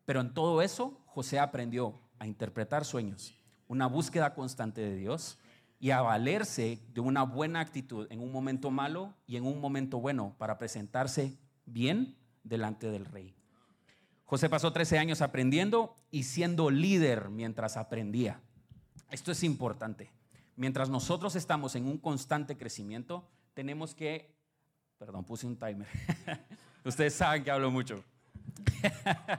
Pero 0.07 0.21
en 0.23 0.33
todo 0.33 0.63
eso, 0.63 1.03
José 1.07 1.39
aprendió 1.39 2.01
a 2.19 2.27
interpretar 2.27 2.85
sueños, 2.85 3.35
una 3.69 3.87
búsqueda 3.87 4.35
constante 4.35 4.81
de 4.81 4.97
Dios 4.97 5.39
y 5.79 5.91
a 5.91 6.01
valerse 6.01 6.81
de 6.95 7.01
una 7.01 7.25
buena 7.25 7.61
actitud 7.61 8.07
en 8.11 8.21
un 8.21 8.33
momento 8.33 8.71
malo 8.71 9.15
y 9.27 9.37
en 9.37 9.45
un 9.45 9.61
momento 9.61 10.01
bueno 10.01 10.35
para 10.39 10.57
presentarse 10.57 11.37
bien 11.67 12.17
delante 12.45 12.91
del 12.91 13.05
rey. 13.05 13.35
José 14.25 14.49
pasó 14.49 14.73
13 14.73 14.99
años 14.99 15.21
aprendiendo 15.21 15.97
y 16.11 16.23
siendo 16.23 16.71
líder 16.71 17.29
mientras 17.29 17.77
aprendía. 17.77 18.41
Esto 19.11 19.33
es 19.33 19.43
importante. 19.45 20.11
Mientras 20.57 20.89
nosotros 20.89 21.37
estamos 21.37 21.77
en 21.77 21.87
un 21.87 21.99
constante 21.99 22.57
crecimiento, 22.57 23.29
tenemos 23.55 23.95
que... 23.95 24.35
Perdón, 24.99 25.25
puse 25.25 25.47
un 25.47 25.57
timer. 25.57 25.87
Ustedes 26.85 27.15
saben 27.15 27.45
que 27.45 27.51
hablo 27.51 27.71
mucho. 27.71 28.03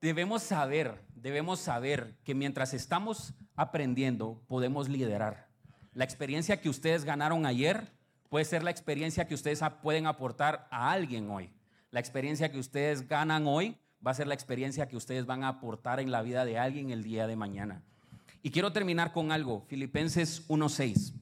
debemos 0.00 0.42
saber, 0.42 1.02
debemos 1.14 1.60
saber 1.60 2.16
que 2.24 2.34
mientras 2.34 2.74
estamos 2.74 3.34
aprendiendo, 3.56 4.42
podemos 4.46 4.88
liderar. 4.88 5.48
La 5.92 6.04
experiencia 6.04 6.60
que 6.60 6.68
ustedes 6.68 7.04
ganaron 7.04 7.46
ayer 7.46 7.90
puede 8.28 8.44
ser 8.44 8.62
la 8.62 8.70
experiencia 8.70 9.26
que 9.26 9.34
ustedes 9.34 9.60
pueden 9.82 10.06
aportar 10.06 10.68
a 10.70 10.92
alguien 10.92 11.30
hoy. 11.30 11.50
La 11.90 12.00
experiencia 12.00 12.52
que 12.52 12.58
ustedes 12.58 13.08
ganan 13.08 13.46
hoy 13.46 13.76
va 14.06 14.12
a 14.12 14.14
ser 14.14 14.26
la 14.26 14.34
experiencia 14.34 14.88
que 14.88 14.96
ustedes 14.96 15.26
van 15.26 15.42
a 15.42 15.48
aportar 15.48 16.00
en 16.00 16.10
la 16.10 16.22
vida 16.22 16.44
de 16.44 16.58
alguien 16.58 16.90
el 16.90 17.02
día 17.02 17.26
de 17.26 17.36
mañana. 17.36 17.82
Y 18.42 18.50
quiero 18.50 18.72
terminar 18.72 19.12
con 19.12 19.32
algo, 19.32 19.64
Filipenses 19.68 20.46
1.6. 20.48 21.14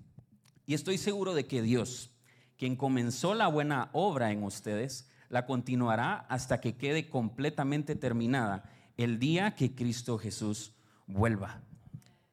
Y 0.67 0.75
estoy 0.75 0.99
seguro 0.99 1.35
de 1.35 1.47
que 1.47 1.63
Dios, 1.63 2.11
quien 2.59 2.77
comenzó 2.77 3.35
la 3.35 3.47
buena 3.47 3.89
obra 3.93 4.33
en 4.33 4.43
ustedes, 4.43 5.09
la 5.29 5.47
continuará 5.47 6.27
hasta 6.29 6.61
que 6.61 6.77
quede 6.77 7.09
completamente 7.09 7.97
terminada 7.97 8.65
el 8.97 9.19
día 9.19 9.55
que 9.55 9.75
Cristo 9.75 10.19
Jesús 10.19 10.75
vuelva. 11.07 11.61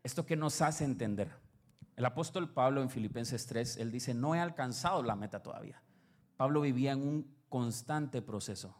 Esto 0.03 0.25
que 0.25 0.35
nos 0.35 0.61
hace 0.61 0.85
entender. 0.85 1.31
El 1.95 2.05
apóstol 2.05 2.51
Pablo 2.51 2.81
en 2.81 2.89
Filipenses 2.89 3.45
3, 3.45 3.77
él 3.77 3.91
dice, 3.91 4.13
no 4.13 4.35
he 4.35 4.39
alcanzado 4.39 5.03
la 5.03 5.15
meta 5.15 5.41
todavía. 5.43 5.81
Pablo 6.37 6.61
vivía 6.61 6.93
en 6.93 7.01
un 7.01 7.35
constante 7.49 8.21
proceso 8.21 8.75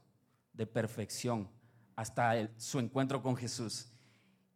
de 0.53 0.65
perfección 0.65 1.49
hasta 1.95 2.49
su 2.57 2.79
encuentro 2.79 3.21
con 3.21 3.35
Jesús. 3.35 3.91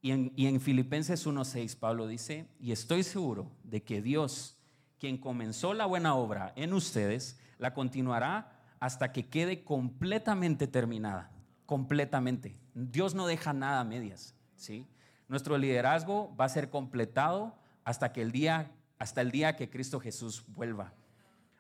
Y 0.02 0.12
en, 0.12 0.34
y 0.36 0.48
en 0.48 0.60
Filipenses 0.60 1.28
1.6 1.28 1.78
Pablo 1.78 2.08
dice, 2.08 2.50
y 2.60 2.72
estoy 2.72 3.04
seguro 3.04 3.52
de 3.64 3.84
que 3.84 4.02
Dios, 4.02 4.58
quien 5.00 5.18
comenzó 5.18 5.74
la 5.74 5.86
buena 5.86 6.16
obra 6.16 6.54
en 6.56 6.74
ustedes, 6.74 7.40
la 7.60 7.74
continuará 7.74 8.57
hasta 8.80 9.12
que 9.12 9.28
quede 9.28 9.64
completamente 9.64 10.68
terminada, 10.68 11.32
completamente. 11.66 12.58
Dios 12.74 13.16
no 13.16 13.28
deja 13.28 13.54
nada 13.54 13.82
a 13.82 13.84
medias, 13.84 14.36
¿sí? 14.56 14.86
Nuestro 15.28 15.58
liderazgo 15.58 16.36
va 16.36 16.46
a 16.46 16.50
ser 16.50 16.70
completado 16.70 17.56
hasta 17.84 18.14
que 18.14 18.22
el 18.22 18.32
día 18.32 18.72
hasta 19.00 19.22
el 19.22 19.32
día 19.32 19.56
que 19.56 19.70
Cristo 19.70 20.00
Jesús 20.00 20.44
vuelva. 20.48 20.94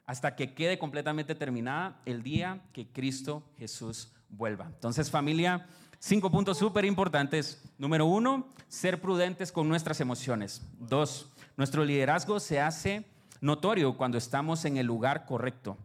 Hasta 0.05 0.35
que 0.35 0.53
quede 0.53 0.79
completamente 0.79 1.35
terminada 1.35 1.99
el 2.05 2.23
día 2.23 2.61
que 2.73 2.87
Cristo 2.87 3.43
Jesús 3.57 4.13
vuelva. 4.29 4.65
Entonces, 4.65 5.11
familia, 5.11 5.67
cinco 5.99 6.31
puntos 6.31 6.57
súper 6.57 6.85
importantes. 6.85 7.61
Número 7.77 8.05
uno, 8.05 8.47
ser 8.67 9.01
prudentes 9.01 9.51
con 9.51 9.67
nuestras 9.67 9.99
emociones. 9.99 10.65
Dos, 10.79 11.31
nuestro 11.57 11.83
liderazgo 11.83 12.39
se 12.39 12.61
hace 12.61 13.05
notorio 13.41 13.97
cuando 13.97 14.17
estamos 14.17 14.65
en 14.65 14.77
el 14.77 14.85
lugar 14.85 15.25
correcto. 15.25 15.77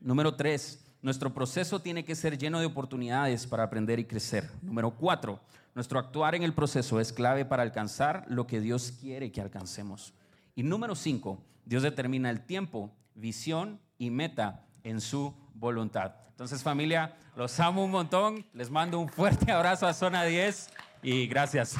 Número 0.00 0.34
tres, 0.34 0.84
nuestro 1.02 1.32
proceso 1.32 1.80
tiene 1.80 2.04
que 2.04 2.14
ser 2.14 2.38
lleno 2.38 2.60
de 2.60 2.66
oportunidades 2.66 3.46
para 3.46 3.64
aprender 3.64 3.98
y 3.98 4.04
crecer. 4.04 4.50
Número 4.62 4.90
cuatro, 4.90 5.40
nuestro 5.74 5.98
actuar 5.98 6.34
en 6.34 6.42
el 6.42 6.52
proceso 6.52 7.00
es 7.00 7.12
clave 7.12 7.44
para 7.44 7.62
alcanzar 7.62 8.24
lo 8.28 8.46
que 8.46 8.60
Dios 8.60 8.92
quiere 9.00 9.30
que 9.30 9.40
alcancemos. 9.40 10.14
Y 10.54 10.62
número 10.62 10.94
cinco, 10.94 11.42
Dios 11.64 11.82
determina 11.82 12.30
el 12.30 12.46
tiempo, 12.46 12.90
visión 13.14 13.80
y 13.98 14.10
meta 14.10 14.64
en 14.84 15.00
su 15.00 15.34
voluntad. 15.54 16.14
Entonces 16.30 16.62
familia, 16.62 17.14
los 17.36 17.58
amo 17.60 17.84
un 17.84 17.90
montón, 17.90 18.46
les 18.52 18.70
mando 18.70 18.98
un 18.98 19.08
fuerte 19.08 19.50
abrazo 19.52 19.86
a 19.86 19.94
Zona 19.94 20.24
10 20.24 20.70
y 21.02 21.26
gracias. 21.26 21.76